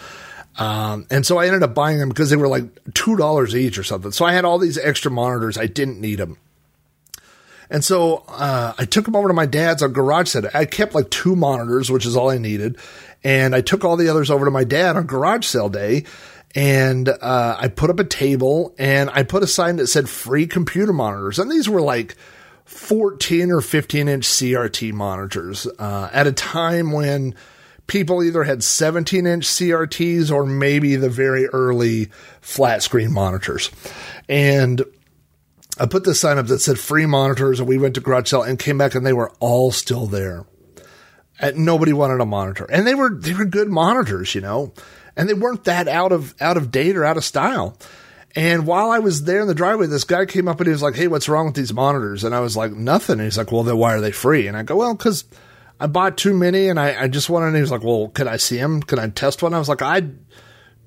[0.59, 3.84] Um, and so I ended up buying them because they were like $2 each or
[3.84, 4.12] something.
[4.12, 5.59] So I had all these extra monitors.
[5.59, 6.38] I didn't need them.
[7.68, 10.55] And so uh, I took them over to my dad's garage set.
[10.55, 12.78] I kept like two monitors, which is all I needed.
[13.27, 16.05] And I took all the others over to my dad on garage sale day.
[16.55, 20.47] And uh, I put up a table and I put a sign that said free
[20.47, 21.41] computer monitors.
[21.41, 22.14] And these were like
[22.66, 27.35] 14 or 15 inch CRT monitors uh, at a time when
[27.89, 32.11] people either had 17 inch CRTs or maybe the very early
[32.41, 33.72] flat screen monitors.
[34.29, 34.85] And
[35.81, 38.43] I put this sign up that said free monitors, and we went to garage sale
[38.45, 40.47] and came back, and they were all still there.
[41.39, 44.72] And nobody wanted a monitor, and they were they were good monitors, you know,
[45.16, 47.76] and they weren't that out of out of date or out of style.
[48.34, 50.82] And while I was there in the driveway, this guy came up and he was
[50.82, 53.53] like, "Hey, what's wrong with these monitors?" And I was like, "Nothing." And he's like,
[53.53, 55.24] "Well, then why are they free?" And I go, "Well, because."
[55.78, 58.26] I bought too many and I, I just wanted, and he was like, well, could
[58.26, 58.82] I see them?
[58.82, 59.53] Can I test one?
[59.53, 60.09] I was like, I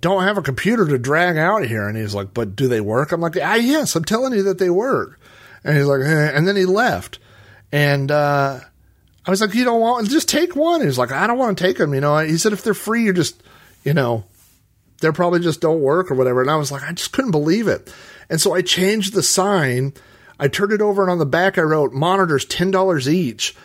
[0.01, 1.87] don't have a computer to drag out here.
[1.87, 3.11] And he's like, but do they work?
[3.11, 5.19] I'm like, ah, yes, I'm telling you that they work.
[5.63, 6.31] And he's like, eh.
[6.33, 7.19] and then he left.
[7.71, 8.61] And, uh,
[9.29, 10.81] I was like, you don't want, just take one.
[10.81, 11.93] He's like, I don't want to take them.
[11.93, 13.43] You know, he said, if they're free, you just,
[13.83, 14.23] you know,
[15.01, 16.41] they're probably just don't work or whatever.
[16.41, 17.93] And I was like, I just couldn't believe it.
[18.27, 19.93] And so I changed the sign.
[20.39, 23.55] I turned it over and on the back I wrote monitors $10 each.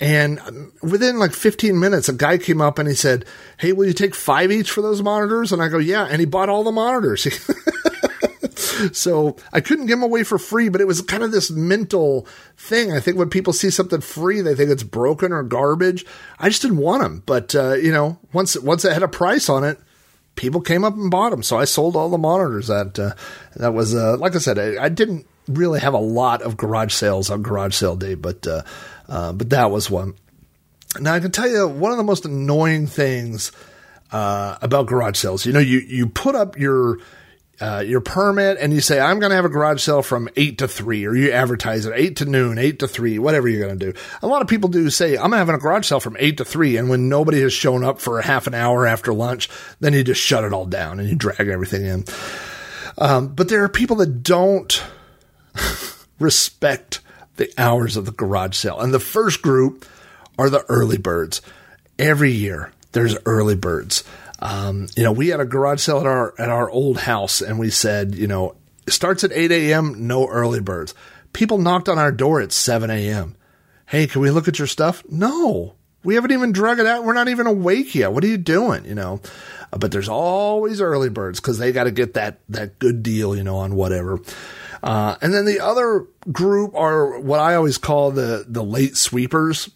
[0.00, 3.26] And um, within like 15 minutes, a guy came up and he said,
[3.58, 5.52] Hey, will you take five each for those monitors?
[5.52, 6.06] And I go, Yeah.
[6.06, 7.26] And he bought all the monitors.
[8.92, 12.26] so I couldn't give them away for free, but it was kind of this mental
[12.56, 12.92] thing.
[12.92, 16.04] I think when people see something free, they think it's broken or garbage.
[16.38, 17.22] I just didn't want them.
[17.26, 19.78] But, uh, you know, once, once it had a price on it,
[20.36, 21.42] people came up and bought them.
[21.42, 23.14] So I sold all the monitors that, uh,
[23.56, 26.94] that was, uh, like I said, I, I didn't really have a lot of garage
[26.94, 28.62] sales on garage sale day, but, uh,
[29.08, 30.14] uh, but that was one.
[30.98, 33.52] Now I can tell you one of the most annoying things
[34.12, 35.46] uh, about garage sales.
[35.46, 36.98] You know, you you put up your
[37.60, 40.58] uh, your permit and you say I'm going to have a garage sale from eight
[40.58, 43.78] to three, or you advertise it eight to noon, eight to three, whatever you're going
[43.78, 43.98] to do.
[44.22, 46.76] A lot of people do say I'm having a garage sale from eight to three,
[46.76, 49.48] and when nobody has shown up for a half an hour after lunch,
[49.80, 52.04] then you just shut it all down and you drag everything in.
[52.98, 54.82] Um, but there are people that don't
[56.18, 57.00] respect
[57.36, 58.80] the hours of the garage sale.
[58.80, 59.86] And the first group
[60.38, 61.40] are the early birds.
[61.98, 64.04] Every year there's early birds.
[64.40, 67.58] Um, you know, we had a garage sale at our at our old house, and
[67.58, 68.56] we said, you know,
[68.88, 70.06] starts at eight a.m.
[70.06, 70.94] No early birds.
[71.32, 73.36] People knocked on our door at seven a.m.
[73.86, 75.02] Hey, can we look at your stuff?
[75.10, 77.04] No, we haven't even drug it out.
[77.04, 78.12] We're not even awake yet.
[78.12, 78.84] What are you doing?
[78.84, 79.20] You know,
[79.72, 83.36] uh, but there's always early birds because they got to get that that good deal,
[83.36, 84.20] you know, on whatever.
[84.82, 89.68] Uh, and then the other group are what I always call the the late sweepers.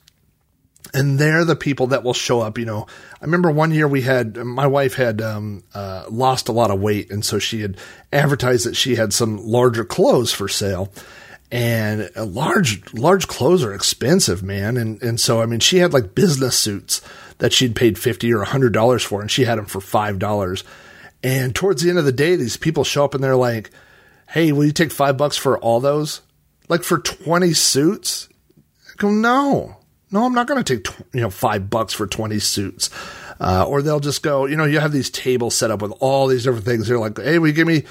[0.94, 2.56] And they're the people that will show up.
[2.56, 2.86] You know,
[3.20, 6.80] I remember one year we had my wife had um, uh, lost a lot of
[6.80, 7.76] weight, and so she had
[8.12, 10.92] advertised that she had some larger clothes for sale.
[11.50, 14.76] And large large clothes are expensive, man.
[14.76, 17.02] And and so I mean, she had like business suits
[17.38, 20.64] that she'd paid fifty or hundred dollars for, and she had them for five dollars.
[21.24, 23.70] And towards the end of the day, these people show up and they're like,
[24.28, 26.20] hey, will you take five bucks for all those?
[26.68, 28.28] Like for 20 suits?
[28.58, 29.78] I go, no,
[30.14, 32.88] no, I'm not going to take, tw- you know, five bucks for 20 suits.
[33.40, 36.26] Uh, or they'll just go, you know, you have these tables set up with all
[36.28, 36.88] these different things.
[36.88, 37.82] They're like, hey, you give me,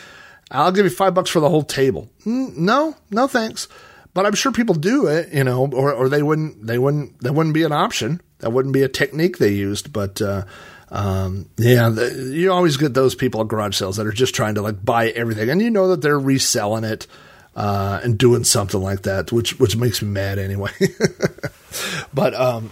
[0.49, 2.09] I'll give you five bucks for the whole table.
[2.25, 3.67] Mm, no, no, thanks.
[4.15, 7.33] But I'm sure people do it, you know, or, or they wouldn't, they wouldn't, that
[7.33, 8.21] wouldn't be an option.
[8.39, 9.91] That wouldn't be a technique they used.
[9.93, 10.45] But, uh,
[10.91, 14.55] Um, yeah, the, you always get those people at garage sales that are just trying
[14.55, 17.07] to like buy everything, and you know that they're reselling it
[17.55, 20.69] uh, and doing something like that, which which makes me mad anyway.
[22.13, 22.71] but um,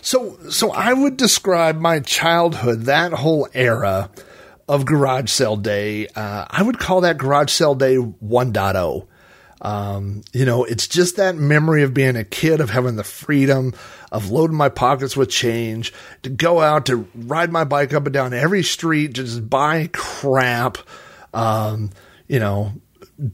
[0.00, 4.10] so so I would describe my childhood, that whole era
[4.68, 6.06] of garage sale day.
[6.08, 9.06] Uh, I would call that garage sale day 1.0.
[9.60, 13.74] Um, you know, it's just that memory of being a kid, of having the freedom
[14.12, 18.12] of loading my pockets with change, to go out to ride my bike up and
[18.12, 20.78] down every street, just buy crap.
[21.34, 21.90] Um,
[22.28, 22.72] you know,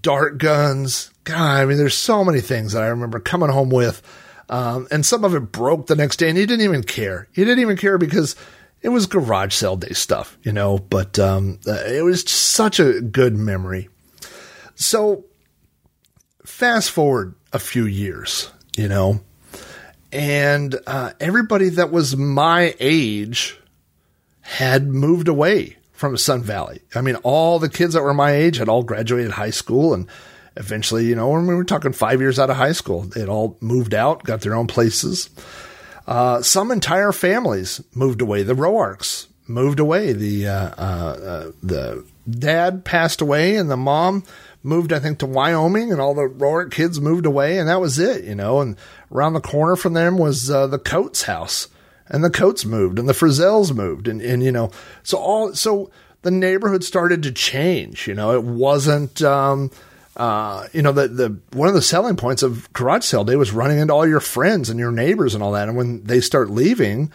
[0.01, 1.11] dart guns.
[1.24, 4.03] God, I mean, there's so many things that I remember coming home with.
[4.49, 7.28] Um, and some of it broke the next day and he didn't even care.
[7.32, 8.36] He didn't even care because
[8.82, 13.01] it was garage sale day stuff, you know, but, um, uh, it was such a
[13.01, 13.88] good memory.
[14.74, 15.24] So
[16.45, 19.20] fast forward a few years, you know,
[20.12, 23.59] and, uh, everybody that was my age
[24.42, 26.82] had moved away from Sun Valley.
[26.95, 30.07] I mean, all the kids that were my age had all graduated high school and
[30.57, 33.57] eventually, you know, when we were talking five years out of high school, they'd all
[33.61, 35.30] moved out, got their own places.
[36.07, 38.42] Uh, some entire families moved away.
[38.42, 40.12] The Roarks moved away.
[40.12, 44.24] The, uh, uh, uh, the dad passed away and the mom
[44.62, 47.98] moved, I think, to Wyoming and all the Roark kids moved away and that was
[47.98, 48.76] it, you know, and
[49.12, 51.68] around the corner from them was, uh, the Coates house
[52.09, 54.70] and the Coates moved and the Frizzels moved and, and, you know,
[55.02, 55.90] so all, so
[56.22, 59.70] the neighborhood started to change, you know, it wasn't, um,
[60.16, 63.52] uh, you know, the, the, one of the selling points of garage sale day was
[63.52, 65.68] running into all your friends and your neighbors and all that.
[65.68, 67.12] And when they start leaving,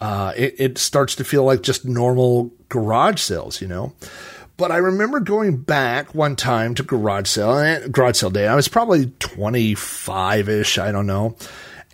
[0.00, 3.92] uh, it, it starts to feel like just normal garage sales, you know.
[4.56, 8.48] But I remember going back one time to garage sale, garage sale day.
[8.48, 10.78] I was probably 25 ish.
[10.78, 11.36] I don't know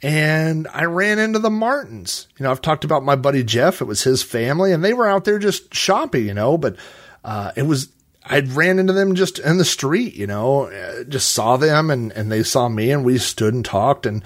[0.05, 2.29] and I ran into the Martins.
[2.37, 3.81] You know, I've talked about my buddy Jeff.
[3.81, 6.27] It was his family, and they were out there just shopping.
[6.27, 6.77] You know, but
[7.25, 7.89] uh, it was
[8.25, 10.15] I ran into them just in the street.
[10.15, 13.65] You know, uh, just saw them, and and they saw me, and we stood and
[13.65, 14.25] talked, and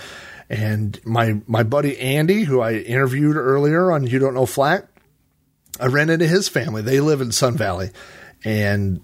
[0.49, 4.87] and my my buddy Andy, who I interviewed earlier on You Don't Know Flack,
[5.81, 6.83] I ran into his family.
[6.83, 7.91] They live in Sun Valley,
[8.45, 9.01] and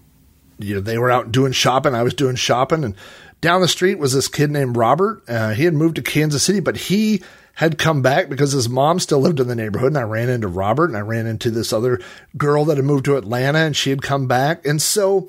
[0.58, 1.94] you know they were out doing shopping.
[1.94, 2.94] I was doing shopping, and
[3.40, 5.22] down the street was this kid named Robert.
[5.28, 7.22] Uh, he had moved to Kansas City, but he
[7.54, 9.88] had come back because his mom still lived in the neighborhood.
[9.88, 12.00] And I ran into Robert and I ran into this other
[12.36, 14.66] girl that had moved to Atlanta and she had come back.
[14.66, 15.28] And so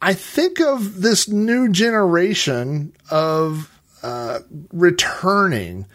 [0.00, 3.70] I think of this new generation of
[4.02, 4.40] uh,
[4.72, 5.86] returning,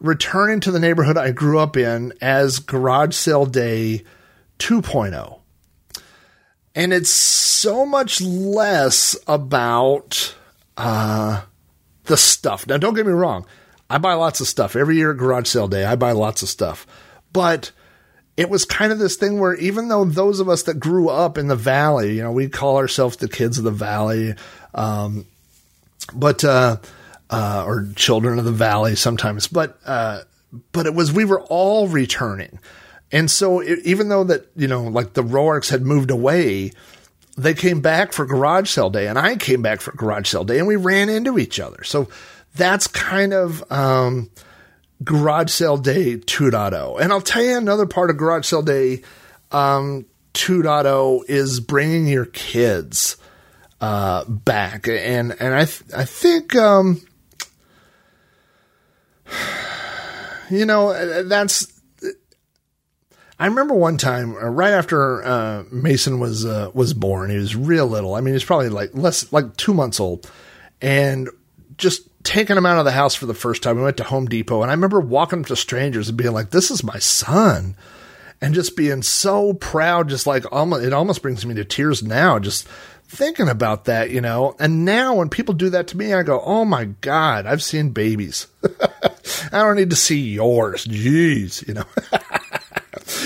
[0.00, 4.04] returning to the neighborhood I grew up in as garage sale day
[4.58, 5.40] 2.0
[6.74, 10.34] and it's so much less about
[10.76, 11.42] uh,
[12.04, 12.66] the stuff.
[12.66, 13.46] Now, don't get me wrong.
[13.90, 15.84] I buy lots of stuff every year at garage sale day.
[15.84, 16.86] I buy lots of stuff,
[17.32, 17.72] but
[18.36, 21.36] it was kind of this thing where even though those of us that grew up
[21.36, 24.34] in the valley, you know, we call ourselves the kids of the valley,
[24.74, 25.26] um,
[26.14, 26.76] but uh,
[27.28, 30.22] uh, or children of the valley sometimes, but uh,
[30.72, 32.58] but it was we were all returning.
[33.12, 36.72] And so it, even though that, you know, like the Roarks had moved away,
[37.36, 40.58] they came back for garage sale day and I came back for garage sale day
[40.58, 41.82] and we ran into each other.
[41.84, 42.08] So
[42.54, 44.30] that's kind of, um,
[45.02, 47.00] garage sale day 2.0.
[47.00, 49.02] And I'll tell you another part of garage sale day,
[49.52, 53.16] um, 2.0 is bringing your kids,
[53.80, 54.88] uh, back.
[54.88, 57.00] And, and I, th- I think, um,
[60.50, 61.80] you know, that's,
[63.40, 67.30] I remember one time uh, right after uh, Mason was uh, was born.
[67.30, 68.14] He was real little.
[68.14, 70.30] I mean, he was probably like less like two months old,
[70.82, 71.30] and
[71.80, 73.76] just taking him out of the house for the first time.
[73.76, 76.50] We went to Home Depot, and I remember walking up to strangers and being like,
[76.50, 77.74] "This is my son,"
[78.40, 80.08] and just being so proud.
[80.08, 82.38] Just like almost, it almost brings me to tears now.
[82.38, 82.68] Just
[83.08, 84.54] thinking about that, you know.
[84.60, 87.90] And now when people do that to me, I go, "Oh my god, I've seen
[87.90, 88.46] babies.
[89.52, 91.84] I don't need to see yours." Jeez, you know.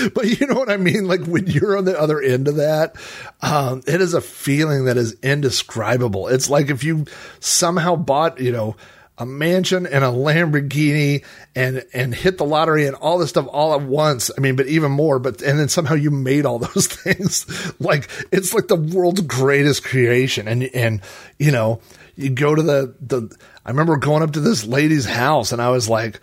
[0.13, 1.07] but you know what I mean?
[1.07, 2.95] Like when you're on the other end of that,
[3.41, 6.27] um, it is a feeling that is indescribable.
[6.27, 7.05] It's like if you
[7.39, 8.75] somehow bought, you know,
[9.17, 11.23] a mansion and a Lamborghini
[11.55, 14.29] and and hit the lottery and all this stuff all at once.
[14.37, 15.19] I mean, but even more.
[15.19, 17.45] But and then somehow you made all those things.
[17.79, 20.47] like it's like the world's greatest creation.
[20.47, 21.01] And and
[21.39, 21.81] you know,
[22.15, 23.35] you go to the the.
[23.65, 26.19] I remember going up to this lady's house and I was like,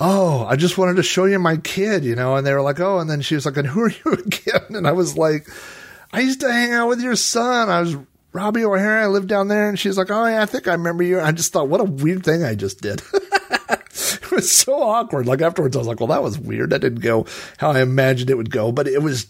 [0.00, 2.80] oh, I just wanted to show you my kid, you know, and they were like,
[2.80, 4.76] oh, and then she was like, and who are you again?
[4.76, 5.48] And I was like,
[6.12, 7.68] I used to hang out with your son.
[7.68, 7.96] I was
[8.32, 9.04] Robbie O'Hara.
[9.04, 9.68] I lived down there.
[9.68, 11.20] And she's like, oh, yeah, I think I remember you.
[11.20, 13.02] I just thought, what a weird thing I just did.
[14.30, 15.26] It was so awkward.
[15.26, 16.70] Like afterwards, I was like, well, that was weird.
[16.70, 17.26] That didn't go
[17.56, 19.26] how I imagined it would go, but it was,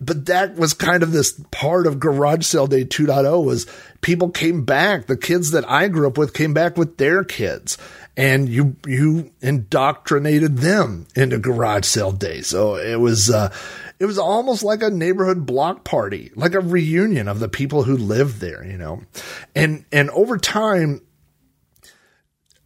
[0.00, 3.66] but that was kind of this part of Garage Sale Day 2.0 was
[4.00, 5.06] people came back.
[5.06, 7.78] The kids that I grew up with came back with their kids
[8.18, 12.40] and you, you indoctrinated them into Garage Sale Day.
[12.40, 13.54] So it was, uh,
[14.00, 17.96] it was almost like a neighborhood block party, like a reunion of the people who
[17.96, 19.02] lived there, you know,
[19.54, 21.00] and, and over time,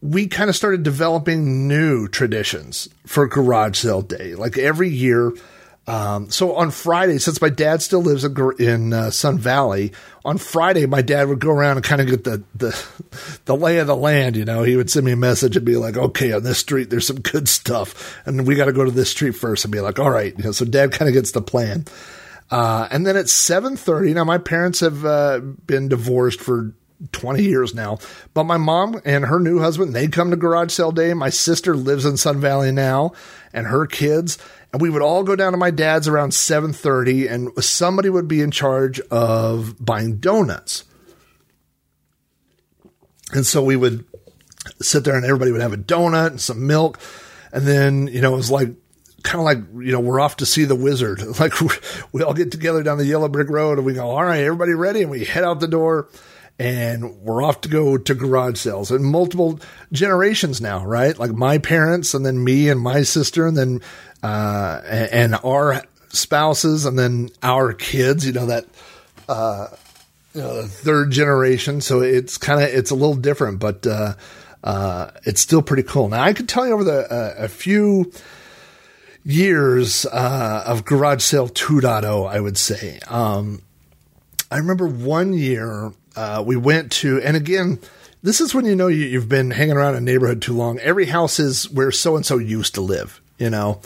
[0.01, 4.33] we kind of started developing new traditions for garage sale day.
[4.33, 5.33] Like every year,
[5.85, 9.91] um, so on Friday, since my dad still lives in, uh, Sun Valley,
[10.23, 12.85] on Friday my dad would go around and kind of get the, the
[13.45, 14.37] the lay of the land.
[14.37, 16.89] You know, he would send me a message and be like, "Okay, on this street
[16.89, 19.65] there's some good stuff, and we got to go to this street first.
[19.65, 21.85] And be like, "All right." You know, so dad kind of gets the plan.
[22.49, 26.73] Uh, and then at seven thirty, now my parents have uh, been divorced for
[27.11, 27.97] 20 years now.
[28.33, 31.13] But my mom and her new husband, they come to garage sale day.
[31.13, 33.13] My sister lives in Sun Valley now
[33.53, 34.37] and her kids.
[34.71, 38.41] And we would all go down to my dad's around 7:30 and somebody would be
[38.41, 40.83] in charge of buying donuts.
[43.33, 44.05] And so we would
[44.81, 46.99] sit there and everybody would have a donut and some milk.
[47.51, 48.69] And then, you know, it was like
[49.23, 51.53] kind of like you know we're off to see the wizard like
[52.11, 54.73] we all get together down the yellow brick road and we go all right everybody
[54.73, 56.09] ready and we head out the door
[56.59, 59.59] and we're off to go to garage sales and multiple
[59.91, 61.17] generations now, right?
[61.17, 63.81] Like my parents and then me and my sister and then,
[64.21, 68.65] uh, and, our spouses and then our kids, you know, that,
[69.27, 69.67] uh,
[70.33, 71.81] third generation.
[71.81, 74.13] So it's kind of, it's a little different, but, uh,
[74.63, 76.09] uh, it's still pretty cool.
[76.09, 78.11] Now I could tell you over the, uh, a few,
[79.25, 83.61] years uh, of garage sale 2.0 i would say um,
[84.51, 87.79] i remember one year uh, we went to, and again,
[88.23, 90.79] this is when you know you, have been hanging around a neighborhood too long.
[90.79, 93.81] Every house is where so and so used to live, you know.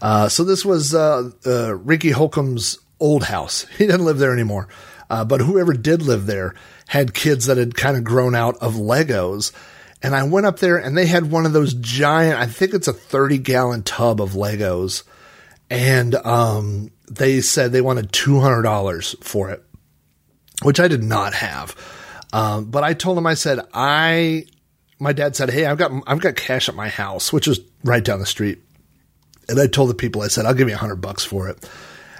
[0.00, 3.66] Uh, so this was uh, uh, Ricky Holcomb's old house.
[3.78, 4.68] He didn't live there anymore,
[5.10, 6.54] uh, but whoever did live there
[6.86, 9.52] had kids that had kind of grown out of Legos.
[10.02, 12.38] And I went up there, and they had one of those giant.
[12.38, 15.02] I think it's a thirty gallon tub of Legos,
[15.68, 19.62] and um, they said they wanted two hundred dollars for it
[20.62, 21.76] which I did not have.
[22.32, 24.46] Um, but I told him, I said, I,
[24.98, 28.04] my dad said, Hey, I've got, I've got cash at my house, which is right
[28.04, 28.60] down the street.
[29.48, 31.68] And I told the people, I said, I'll give you a hundred bucks for it.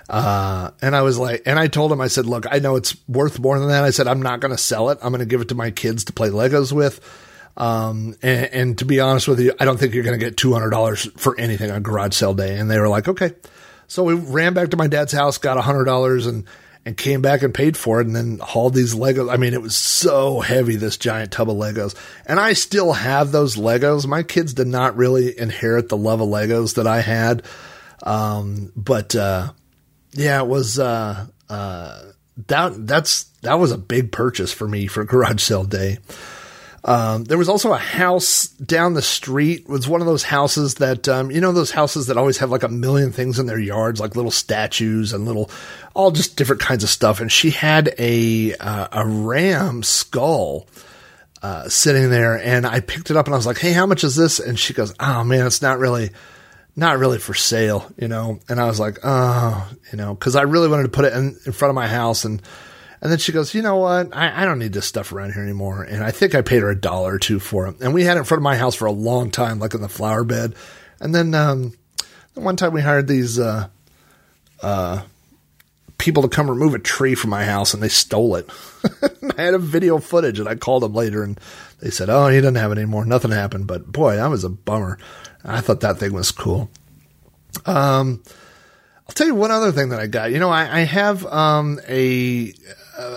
[0.09, 2.97] Uh, and I was like, and I told him, I said, look, I know it's
[3.07, 3.85] worth more than that.
[3.85, 4.99] I said, I'm not going to sell it.
[5.01, 7.01] I'm going to give it to my kids to play Legos with.
[7.57, 10.37] Um, and, and to be honest with you, I don't think you're going to get
[10.37, 12.59] $200 for anything on garage sale day.
[12.59, 13.35] And they were like, okay.
[13.87, 16.45] So we ran back to my dad's house, got a hundred dollars and,
[16.85, 19.33] and came back and paid for it and then hauled these Legos.
[19.33, 21.95] I mean, it was so heavy, this giant tub of Legos.
[22.27, 24.07] And I still have those Legos.
[24.07, 27.45] My kids did not really inherit the love of Legos that I had.
[28.03, 29.53] Um, but, uh,
[30.13, 32.03] yeah, it was, uh, uh,
[32.47, 35.99] that, that's, that was a big purchase for me for garage sale day.
[36.83, 39.61] Um, there was also a house down the street.
[39.61, 42.51] It was one of those houses that, um, you know, those houses that always have
[42.51, 45.51] like a million things in their yards, like little statues and little,
[45.95, 47.21] all just different kinds of stuff.
[47.21, 50.67] And she had a, uh, a ram skull,
[51.43, 54.05] uh, sitting there and I picked it up and I was like, Hey, how much
[54.05, 54.39] is this?
[54.41, 56.11] And she goes, Oh man, it's not really,
[56.77, 58.41] not really for sale, you know?
[58.49, 61.39] And I was like, Oh, you know, cause I really wanted to put it in,
[61.47, 62.43] in front of my house and,
[63.03, 64.15] and then she goes, you know what?
[64.15, 65.83] I, I don't need this stuff around here anymore.
[65.83, 67.81] And I think I paid her a dollar or two for it.
[67.81, 69.81] And we had it in front of my house for a long time, like in
[69.81, 70.55] the flower bed.
[71.01, 71.73] And then, um,
[72.35, 73.69] one time we hired these, uh,
[74.63, 75.03] uh,
[75.97, 78.49] people to come remove a tree from my house and they stole it.
[79.39, 81.39] I had a video footage and I called them later and
[81.81, 83.05] they said, Oh, he doesn't have it anymore.
[83.05, 83.67] Nothing happened.
[83.67, 84.99] But boy, that was a bummer.
[85.45, 86.71] I thought that thing was cool.
[87.67, 88.23] Um,
[89.09, 90.33] I'll tell you one other thing that I got.
[90.33, 92.53] You know, I, I have um, a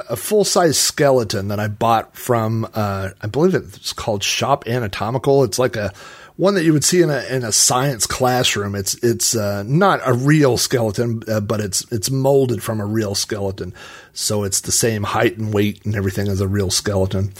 [0.09, 5.43] a full size skeleton that I bought from, uh, I believe it's called Shop Anatomical.
[5.43, 5.93] It's like a
[6.35, 8.75] one that you would see in a in a science classroom.
[8.75, 13.15] It's it's uh, not a real skeleton, uh, but it's it's molded from a real
[13.15, 13.73] skeleton,
[14.13, 17.33] so it's the same height and weight and everything as a real skeleton.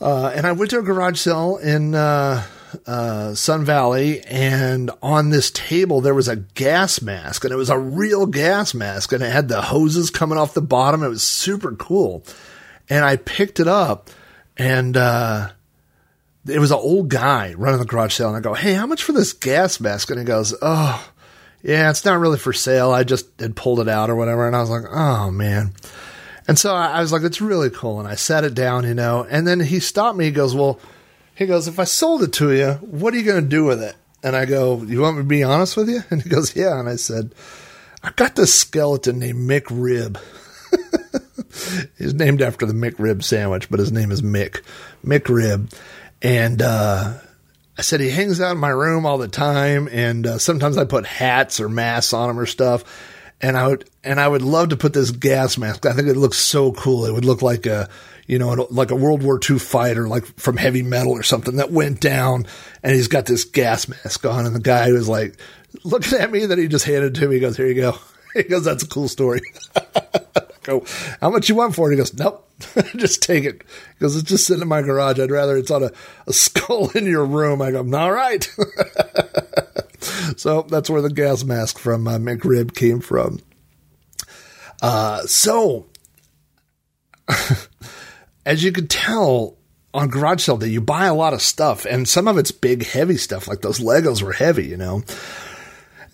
[0.00, 1.94] Uh, and I went to a garage sale in
[2.86, 7.70] uh, Sun Valley, and on this table there was a gas mask, and it was
[7.70, 11.02] a real gas mask, and it had the hoses coming off the bottom.
[11.02, 12.24] It was super cool,
[12.88, 14.10] and I picked it up,
[14.56, 15.50] and uh,
[16.46, 19.02] it was an old guy running the garage sale, and I go, "Hey, how much
[19.02, 21.08] for this gas mask?" And he goes, "Oh."
[21.62, 22.90] Yeah, it's not really for sale.
[22.90, 24.46] I just had pulled it out or whatever.
[24.46, 25.72] And I was like, oh man.
[26.48, 28.00] And so I was like, it's really cool.
[28.00, 30.24] And I sat it down, you know, and then he stopped me.
[30.24, 30.80] He goes, well,
[31.42, 33.82] he goes, if I sold it to you, what are you going to do with
[33.82, 33.94] it?
[34.22, 36.02] And I go, you want me to be honest with you?
[36.10, 36.78] And he goes, yeah.
[36.78, 37.34] And I said,
[38.02, 40.18] I got this skeleton named Mick Rib.
[41.98, 44.62] He's named after the McRib sandwich, but his name is Mick,
[45.04, 45.70] Mick Rib.
[46.22, 47.18] And, uh,
[47.76, 50.84] I said he hangs out in my room all the time, and uh, sometimes I
[50.84, 52.84] put hats or masks on him or stuff.
[53.40, 55.86] And I would, and I would love to put this gas mask.
[55.86, 57.06] I think it looks so cool.
[57.06, 57.88] It would look like a,
[58.26, 61.70] you know, like a World War II fighter, like from heavy metal or something that
[61.70, 62.46] went down.
[62.82, 65.36] And he's got this gas mask on, and the guy was like
[65.84, 66.46] looking at me.
[66.46, 67.36] That he just handed to me.
[67.36, 67.98] He goes, "Here you go."
[68.34, 69.42] He goes, "That's a cool story."
[70.62, 70.84] go,
[71.20, 71.94] how much you want for it?
[71.94, 72.48] He goes, nope,
[72.96, 73.62] just take it.
[73.94, 75.18] Because it's just sitting in my garage.
[75.18, 75.90] I'd rather it's on a,
[76.26, 77.60] a skull in your room.
[77.60, 78.44] I go, all right.
[80.36, 83.40] so that's where the gas mask from uh, McRib came from.
[84.80, 85.86] Uh, so,
[88.44, 89.56] as you could tell
[89.94, 92.86] on garage sale day, you buy a lot of stuff, and some of it's big,
[92.86, 93.46] heavy stuff.
[93.46, 95.02] Like those Legos were heavy, you know.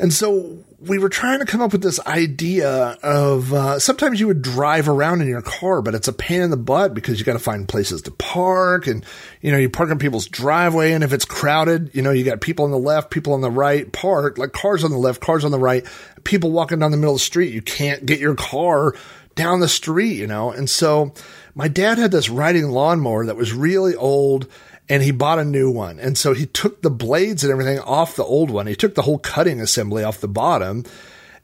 [0.00, 4.28] And so we were trying to come up with this idea of uh, sometimes you
[4.28, 7.24] would drive around in your car, but it's a pain in the butt because you
[7.24, 9.04] got to find places to park, and
[9.40, 12.40] you know you park in people's driveway, and if it's crowded, you know you got
[12.40, 15.44] people on the left, people on the right, park like cars on the left, cars
[15.44, 15.84] on the right,
[16.24, 17.52] people walking down the middle of the street.
[17.52, 18.94] You can't get your car
[19.34, 21.12] down the street, you know, and so
[21.58, 24.46] my dad had this riding lawnmower that was really old
[24.88, 25.98] and he bought a new one.
[25.98, 28.68] And so he took the blades and everything off the old one.
[28.68, 30.84] He took the whole cutting assembly off the bottom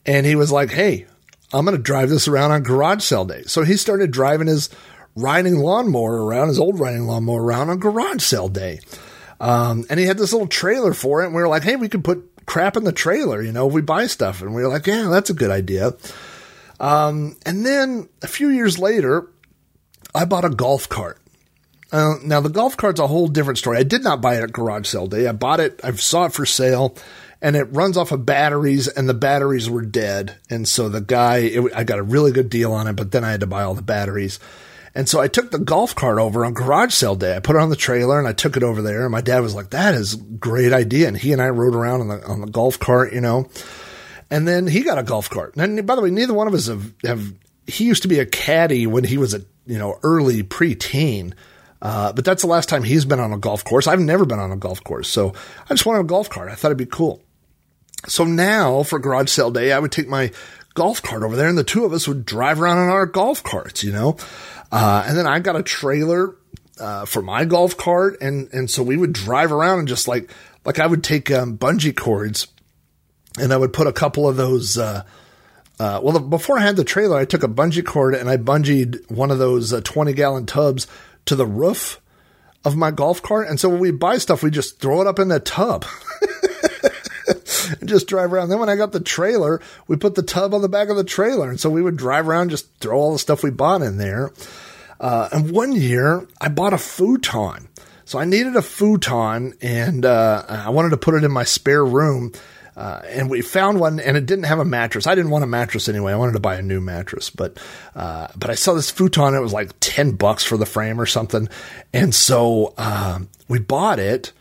[0.06, 1.06] and he was like, Hey,
[1.52, 3.42] I'm going to drive this around on garage sale day.
[3.46, 4.70] So he started driving his
[5.16, 8.78] riding lawnmower around, his old riding lawnmower around on garage sale day.
[9.40, 11.26] Um, and he had this little trailer for it.
[11.26, 13.82] And we were like, Hey, we could put crap in the trailer, you know, we
[13.82, 14.42] buy stuff.
[14.42, 15.94] And we were like, Yeah, that's a good idea.
[16.78, 19.28] Um, and then a few years later,
[20.14, 21.18] I bought a golf cart.
[21.90, 23.78] Uh, now the golf cart's a whole different story.
[23.78, 25.26] I did not buy it at garage sale day.
[25.26, 25.80] I bought it.
[25.84, 26.96] I saw it for sale,
[27.40, 30.36] and it runs off of batteries, and the batteries were dead.
[30.50, 33.24] And so the guy, it, I got a really good deal on it, but then
[33.24, 34.40] I had to buy all the batteries.
[34.94, 37.36] And so I took the golf cart over on garage sale day.
[37.36, 39.02] I put it on the trailer and I took it over there.
[39.02, 41.74] And my dad was like, "That is a great idea." And he and I rode
[41.74, 43.48] around on the on the golf cart, you know.
[44.30, 45.56] And then he got a golf cart.
[45.56, 47.32] And by the way, neither one of us have, have
[47.66, 51.34] he used to be a caddy when he was a you know early preteen.
[51.82, 53.86] Uh, but that's the last time he's been on a golf course.
[53.86, 55.06] I've never been on a golf course.
[55.06, 55.34] So
[55.68, 56.48] I just wanted a golf cart.
[56.48, 57.22] I thought it'd be cool.
[58.06, 60.30] So now for garage sale day, I would take my
[60.72, 63.42] golf cart over there and the two of us would drive around in our golf
[63.42, 64.16] carts, you know?
[64.72, 66.34] Uh, and then I got a trailer,
[66.80, 68.16] uh, for my golf cart.
[68.20, 70.30] And, and so we would drive around and just like,
[70.64, 72.48] like I would take, um, bungee cords
[73.38, 75.04] and I would put a couple of those, uh,
[75.78, 79.10] uh, well, before I had the trailer, I took a bungee cord and I bungeed
[79.10, 80.86] one of those uh, 20 gallon tubs
[81.26, 82.00] to the roof
[82.64, 83.48] of my golf cart.
[83.48, 85.84] And so when we buy stuff, we just throw it up in the tub
[87.80, 88.48] and just drive around.
[88.48, 91.04] Then when I got the trailer, we put the tub on the back of the
[91.04, 91.50] trailer.
[91.50, 94.32] And so we would drive around, just throw all the stuff we bought in there.
[95.00, 97.68] Uh, and one year I bought a futon.
[98.04, 101.84] So I needed a futon and, uh, I wanted to put it in my spare
[101.84, 102.32] room.
[102.76, 105.06] Uh, and we found one and it didn't have a mattress.
[105.06, 106.12] I didn't want a mattress anyway.
[106.12, 107.58] I wanted to buy a new mattress, but,
[107.94, 109.34] uh, but I saw this futon.
[109.34, 111.48] It was like 10 bucks for the frame or something.
[111.92, 114.32] And so, um, we bought it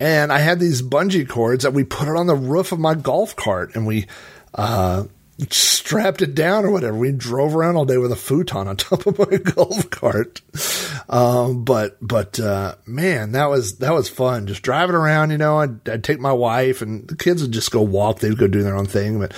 [0.00, 2.94] and I had these bungee cords that we put it on the roof of my
[2.94, 4.06] golf cart and we,
[4.54, 5.04] uh,
[5.50, 6.96] strapped it down or whatever.
[6.96, 10.40] We drove around all day with a futon on top of my golf cart.
[11.08, 14.46] Um, but, but, uh, man, that was, that was fun.
[14.46, 17.70] Just driving around, you know, I'd, I'd, take my wife and the kids would just
[17.70, 18.20] go walk.
[18.20, 19.18] They would go do their own thing.
[19.18, 19.32] But,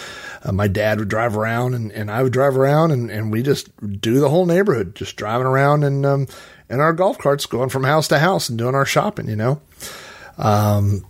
[0.45, 3.43] uh, my dad would drive around and, and I would drive around and, and we
[3.43, 3.71] just
[4.01, 6.27] do the whole neighborhood, just driving around and, um,
[6.69, 9.61] in our golf carts going from house to house and doing our shopping, you know.
[10.37, 11.07] Um,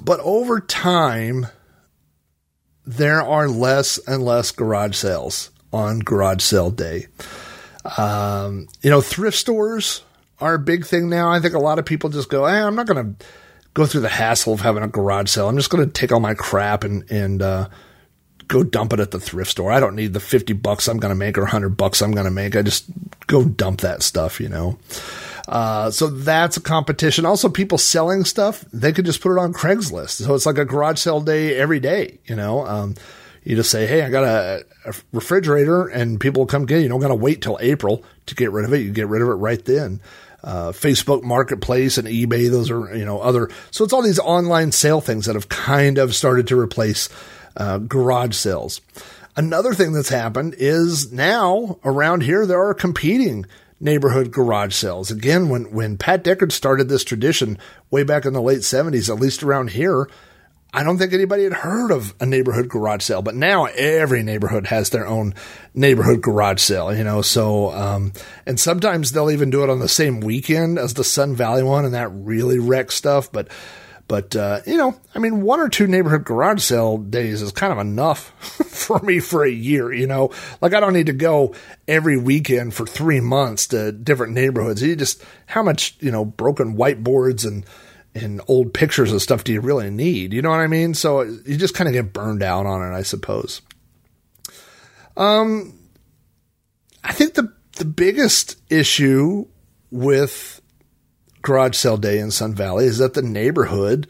[0.00, 1.46] but over time,
[2.86, 7.06] there are less and less garage sales on garage sale day.
[7.98, 10.02] Um, you know, thrift stores
[10.40, 11.30] are a big thing now.
[11.30, 13.26] I think a lot of people just go, hey, I'm not going to
[13.74, 15.48] go through the hassle of having a garage sale.
[15.48, 17.68] I'm just going to take all my crap and, and, uh,
[18.48, 19.72] go dump it at the thrift store.
[19.72, 22.26] I don't need the 50 bucks I'm going to make or 100 bucks I'm going
[22.26, 22.56] to make.
[22.56, 22.84] I just
[23.26, 24.78] go dump that stuff, you know.
[25.46, 27.26] Uh, so that's a competition.
[27.26, 30.24] Also, people selling stuff, they could just put it on Craigslist.
[30.24, 32.66] So it's like a garage sale day every day, you know.
[32.66, 32.94] Um,
[33.44, 36.82] you just say, Hey, I got a, a refrigerator and people will come get it.
[36.82, 38.78] You don't got to wait till April to get rid of it.
[38.78, 40.00] You get rid of it right then.
[40.42, 43.50] Uh, Facebook Marketplace and eBay, those are, you know, other.
[43.70, 47.08] So it's all these online sale things that have kind of started to replace
[47.56, 48.80] uh, garage sales.
[49.36, 53.46] Another thing that's happened is now around here there are competing
[53.80, 55.10] neighborhood garage sales.
[55.10, 57.58] Again, when, when Pat Deckard started this tradition
[57.90, 60.08] way back in the late 70s, at least around here,
[60.72, 64.66] I don't think anybody had heard of a neighborhood garage sale, but now every neighborhood
[64.66, 65.34] has their own
[65.72, 67.22] neighborhood garage sale, you know.
[67.22, 68.12] So, um,
[68.44, 71.84] and sometimes they'll even do it on the same weekend as the Sun Valley one,
[71.84, 73.30] and that really wrecks stuff.
[73.30, 73.48] But,
[74.06, 77.72] but, uh, you know, I mean, one or two neighborhood garage sale days is kind
[77.72, 78.30] of enough
[78.68, 80.30] for me for a year, you know.
[80.60, 81.54] Like, I don't need to go
[81.88, 84.82] every weekend for three months to different neighborhoods.
[84.82, 87.64] You just, how much, you know, broken whiteboards and,
[88.14, 90.32] and old pictures and stuff do you really need?
[90.32, 90.94] You know what I mean?
[90.94, 93.62] So you just kind of get burned out on it, I suppose.
[95.16, 95.78] Um,
[97.02, 99.46] I think the the biggest issue
[99.90, 100.60] with
[101.44, 104.08] garage sale day in Sun Valley is that the neighborhood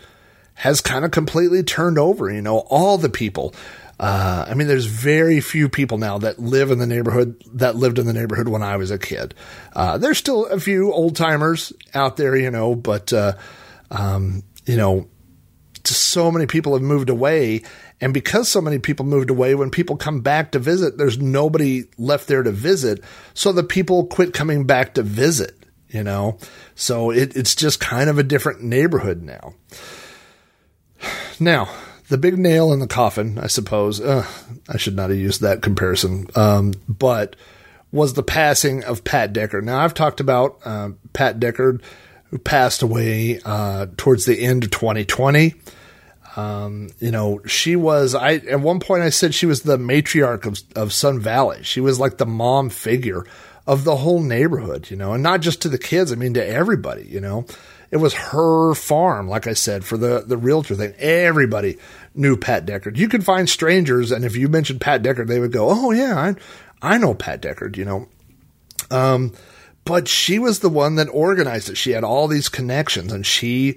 [0.55, 2.32] has kind of completely turned over.
[2.32, 3.55] You know, all the people.
[4.01, 7.98] Uh, I mean, there's very few people now that live in the neighborhood that lived
[7.98, 9.35] in the neighborhood when I was a kid.
[9.73, 13.35] Uh, there's still a few old timers out there, you know, but uh,
[13.90, 15.09] um, you know,
[15.85, 17.62] so many people have moved away.
[18.01, 21.85] And because so many people moved away, when people come back to visit, there's nobody
[21.97, 23.02] left there to visit.
[23.32, 25.64] So the people quit coming back to visit,
[25.95, 26.39] you know?
[26.75, 29.55] So it, it's just kind of a different neighborhood now.
[31.39, 31.69] Now,
[32.09, 34.27] the big nail in the coffin, I suppose, uh,
[34.69, 37.37] I should not have used that comparison, um, but
[37.93, 39.62] was the passing of Pat Deckard.
[39.62, 41.83] Now, I've talked about uh, Pat Deckard
[42.35, 45.55] who passed away uh, towards the end of 2020.
[46.37, 50.45] Um, you know, she was, I, at one point I said she was the matriarch
[50.45, 51.62] of, of Sun Valley.
[51.62, 53.25] She was like the mom figure
[53.66, 56.12] of the whole neighborhood, you know, and not just to the kids.
[56.12, 57.47] I mean, to everybody, you know,
[57.91, 59.28] it was her farm.
[59.28, 61.78] Like I said, for the, the realtor thing, everybody
[62.15, 62.97] knew Pat Deckard.
[62.97, 64.12] You could find strangers.
[64.12, 66.35] And if you mentioned Pat Deckard, they would go, Oh yeah,
[66.82, 68.09] I, I know Pat Deckard, you know.
[68.91, 69.32] Um,
[69.85, 71.77] but she was the one that organized it.
[71.77, 73.77] She had all these connections and she,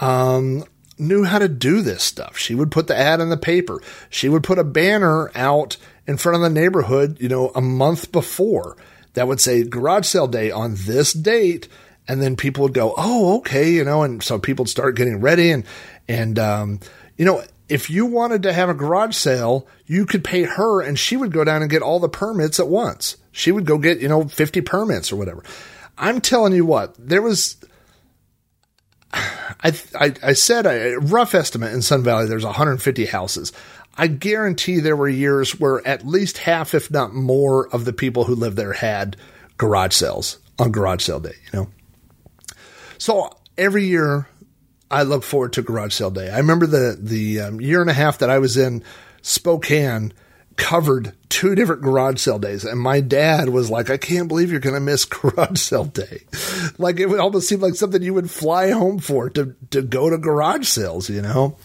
[0.00, 0.64] um,
[0.98, 2.36] knew how to do this stuff.
[2.36, 3.80] She would put the ad in the paper.
[4.10, 5.76] She would put a banner out
[6.06, 8.76] in front of the neighborhood, you know, a month before
[9.18, 11.66] that would say garage sale day on this date.
[12.06, 13.72] And then people would go, Oh, okay.
[13.72, 15.64] You know, and so people would start getting ready and,
[16.06, 16.80] and, um,
[17.16, 20.96] you know, if you wanted to have a garage sale, you could pay her and
[20.96, 23.16] she would go down and get all the permits at once.
[23.32, 25.42] She would go get, you know, 50 permits or whatever.
[25.98, 27.56] I'm telling you what, there was,
[29.12, 33.52] I, I, I said a rough estimate in Sun Valley, there's 150 houses.
[33.98, 38.24] I guarantee there were years where at least half, if not more, of the people
[38.24, 39.16] who lived there had
[39.56, 41.68] garage sales on garage sale day, you know?
[42.98, 44.28] So every year
[44.90, 46.30] I look forward to garage sale day.
[46.30, 48.82] I remember the the um, year and a half that I was in
[49.22, 50.12] Spokane
[50.56, 54.60] covered two different garage sale days, and my dad was like, "I can't believe you're
[54.60, 56.22] going to miss garage sale day."
[56.78, 60.08] like it would almost seem like something you would fly home for to to go
[60.08, 61.56] to garage sales, you know.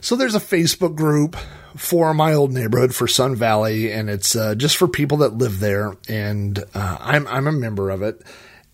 [0.00, 1.36] So there's a Facebook group
[1.76, 5.60] for my old neighborhood for Sun Valley, and it's uh, just for people that live
[5.60, 8.22] there, and uh, I'm I'm a member of it.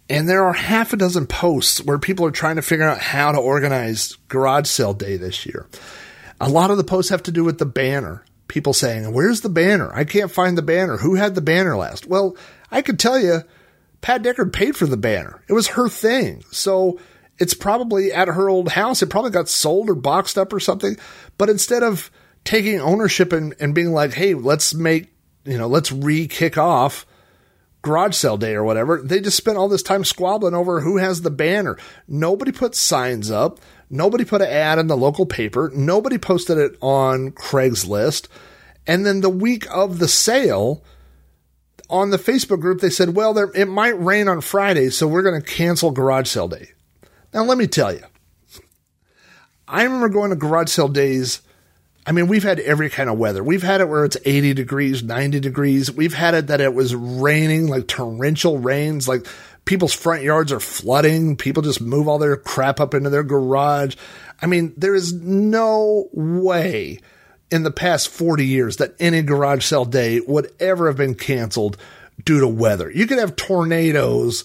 [0.08, 3.32] And there are half a dozen posts where people are trying to figure out how
[3.32, 5.66] to organize garage sale day this year.
[6.40, 8.22] A lot of the posts have to do with the banner.
[8.48, 9.90] People saying, Where's the banner?
[9.94, 10.98] I can't find the banner.
[10.98, 12.06] Who had the banner last?
[12.06, 12.36] Well,
[12.70, 13.42] I could tell you,
[14.02, 15.42] Pat Deckard paid for the banner.
[15.48, 16.44] It was her thing.
[16.50, 17.00] So
[17.38, 19.02] it's probably at her old house.
[19.02, 20.96] It probably got sold or boxed up or something.
[21.38, 22.10] But instead of
[22.44, 25.12] taking ownership and, and being like, Hey, let's make,
[25.44, 27.06] you know, let's re kick off
[27.82, 29.00] garage sale day or whatever.
[29.02, 31.78] They just spent all this time squabbling over who has the banner.
[32.08, 33.60] Nobody put signs up.
[33.90, 35.70] Nobody put an ad in the local paper.
[35.74, 38.28] Nobody posted it on Craigslist.
[38.86, 40.82] And then the week of the sale,
[41.88, 45.22] on the Facebook group, they said, well, there, it might rain on Friday, so we're
[45.22, 46.73] going to cancel garage sale day.
[47.34, 48.04] Now, let me tell you,
[49.68, 51.42] I remember going to garage sale days
[52.06, 53.42] I mean, we've had every kind of weather.
[53.42, 55.90] We've had it where it's 80 degrees, 90 degrees.
[55.90, 59.26] We've had it that it was raining, like torrential rains, like
[59.64, 61.36] people's front yards are flooding.
[61.36, 63.96] People just move all their crap up into their garage.
[64.42, 66.98] I mean, there is no way
[67.50, 71.78] in the past 40 years that any garage sale day would ever have been canceled
[72.22, 72.90] due to weather.
[72.90, 74.44] You could have tornadoes,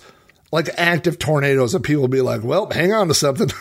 [0.52, 3.50] like active tornadoes, and people be like, well, hang on to something.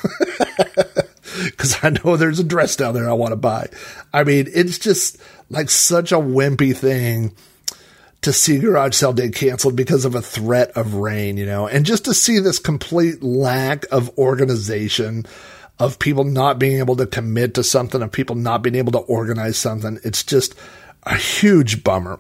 [1.45, 3.69] because I know there's a dress down there I want to buy.
[4.13, 5.19] I mean, it's just
[5.51, 7.35] like such a wimpy thing
[8.23, 11.87] to see garage sale day canceled because of a threat of rain, you know, and
[11.87, 15.25] just to see this complete lack of organization
[15.79, 18.99] of people not being able to commit to something, of people not being able to
[18.99, 20.01] organize something.
[20.03, 20.55] It's just
[21.05, 22.19] a huge bummer.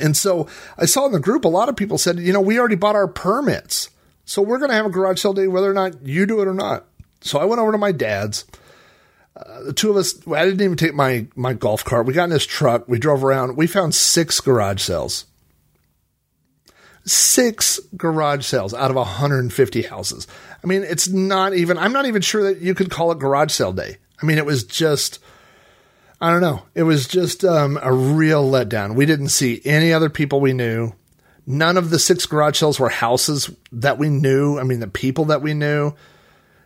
[0.00, 2.58] And so I saw in the group a lot of people said, you know, we
[2.58, 3.90] already bought our permits.
[4.24, 6.48] So we're going to have a garage sale day whether or not you do it
[6.48, 6.86] or not.
[7.20, 8.44] So I went over to my dad's.
[9.36, 12.06] Uh, the two of us, I didn't even take my, my golf cart.
[12.06, 12.88] We got in this truck.
[12.88, 13.56] We drove around.
[13.56, 15.26] We found six garage sales.
[17.04, 20.26] Six garage sales out of 150 houses.
[20.62, 23.52] I mean, it's not even, I'm not even sure that you could call it garage
[23.52, 23.98] sale day.
[24.22, 25.18] I mean, it was just,
[26.24, 26.62] I don't know.
[26.74, 28.94] It was just um, a real letdown.
[28.94, 30.92] We didn't see any other people we knew.
[31.46, 34.58] None of the six garage sales were houses that we knew.
[34.58, 35.92] I mean, the people that we knew.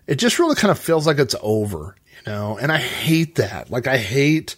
[0.07, 2.57] It just really kind of feels like it's over, you know.
[2.57, 3.69] And I hate that.
[3.69, 4.55] Like I hate,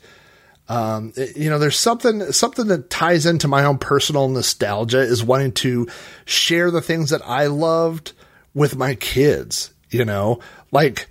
[0.69, 5.25] um, it- you know, there's something something that ties into my own personal nostalgia is
[5.25, 5.89] wanting to
[6.27, 8.13] share the things that I loved
[8.53, 9.73] with my kids.
[9.89, 10.41] You know,
[10.71, 11.09] like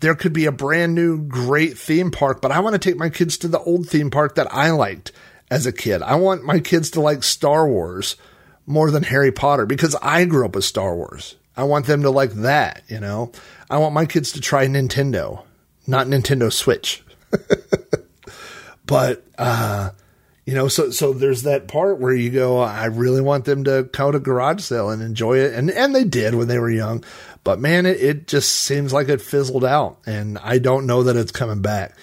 [0.00, 3.10] there could be a brand new great theme park, but I want to take my
[3.10, 5.12] kids to the old theme park that I liked
[5.50, 6.02] as a kid.
[6.02, 8.16] I want my kids to like Star Wars
[8.66, 11.36] more than Harry Potter because I grew up with Star Wars.
[11.56, 13.32] I want them to like that, you know.
[13.68, 15.42] I want my kids to try Nintendo,
[15.86, 17.02] not Nintendo Switch.
[18.86, 19.90] but uh
[20.48, 23.82] you know, so so there's that part where you go, I really want them to
[23.92, 26.70] go to a garage sale and enjoy it, and and they did when they were
[26.70, 27.04] young,
[27.44, 31.16] but man, it, it just seems like it fizzled out, and I don't know that
[31.16, 31.96] it's coming back.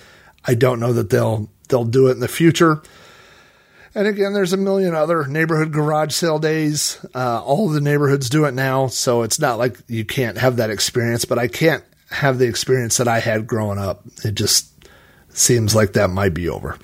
[0.44, 2.82] I don't know that they'll they'll do it in the future.
[3.98, 7.04] And again, there's a million other neighborhood garage sale days.
[7.16, 10.70] Uh, all the neighborhoods do it now, so it's not like you can't have that
[10.70, 11.24] experience.
[11.24, 14.04] But I can't have the experience that I had growing up.
[14.24, 14.70] It just
[15.30, 16.78] seems like that might be over.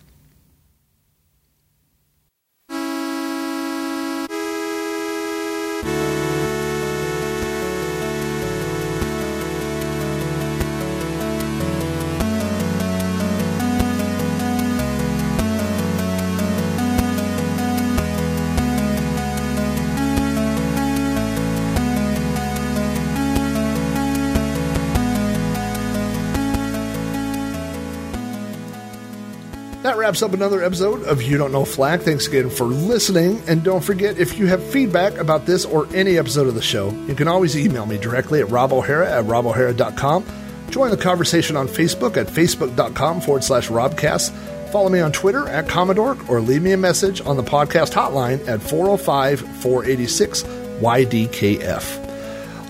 [30.12, 32.02] Wraps up another episode of You Don't Know Flack.
[32.02, 33.42] Thanks again for listening.
[33.48, 36.90] And don't forget, if you have feedback about this or any episode of the show,
[37.08, 40.26] you can always email me directly at robohara at robohara.com.
[40.70, 44.34] Join the conversation on Facebook at facebook.com forward slash robcast.
[44.70, 48.46] Follow me on Twitter at Commodore or leave me a message on the podcast hotline
[48.50, 52.12] at 405 486 YDKF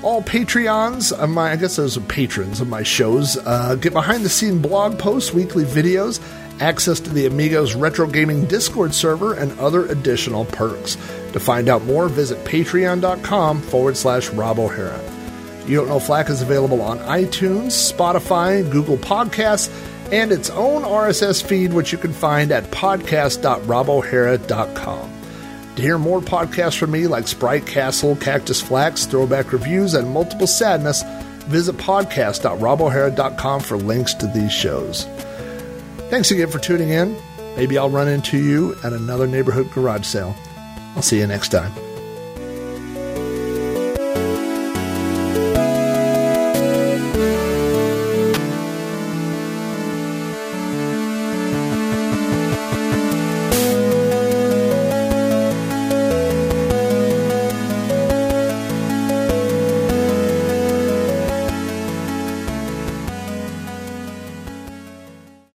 [0.03, 4.25] all Patreons of my, I guess those are patrons of my shows, uh, get behind
[4.25, 6.19] the scene blog posts, weekly videos,
[6.59, 10.95] access to the Amigos Retro Gaming Discord server, and other additional perks.
[11.33, 14.99] To find out more, visit patreon.com forward slash Rob O'Hara.
[15.65, 19.69] You Don't Know Flack is available on iTunes, Spotify, Google Podcasts,
[20.11, 25.11] and its own RSS feed, which you can find at podcast.robohara.com.
[25.75, 30.47] To hear more podcasts from me like Sprite Castle, Cactus Flax, Throwback Reviews, and Multiple
[30.47, 31.03] Sadness,
[31.45, 35.05] visit podcast.robohara.com for links to these shows.
[36.11, 37.15] Thanks again for tuning in.
[37.55, 40.35] Maybe I'll run into you at another neighborhood garage sale.
[40.93, 41.71] I'll see you next time.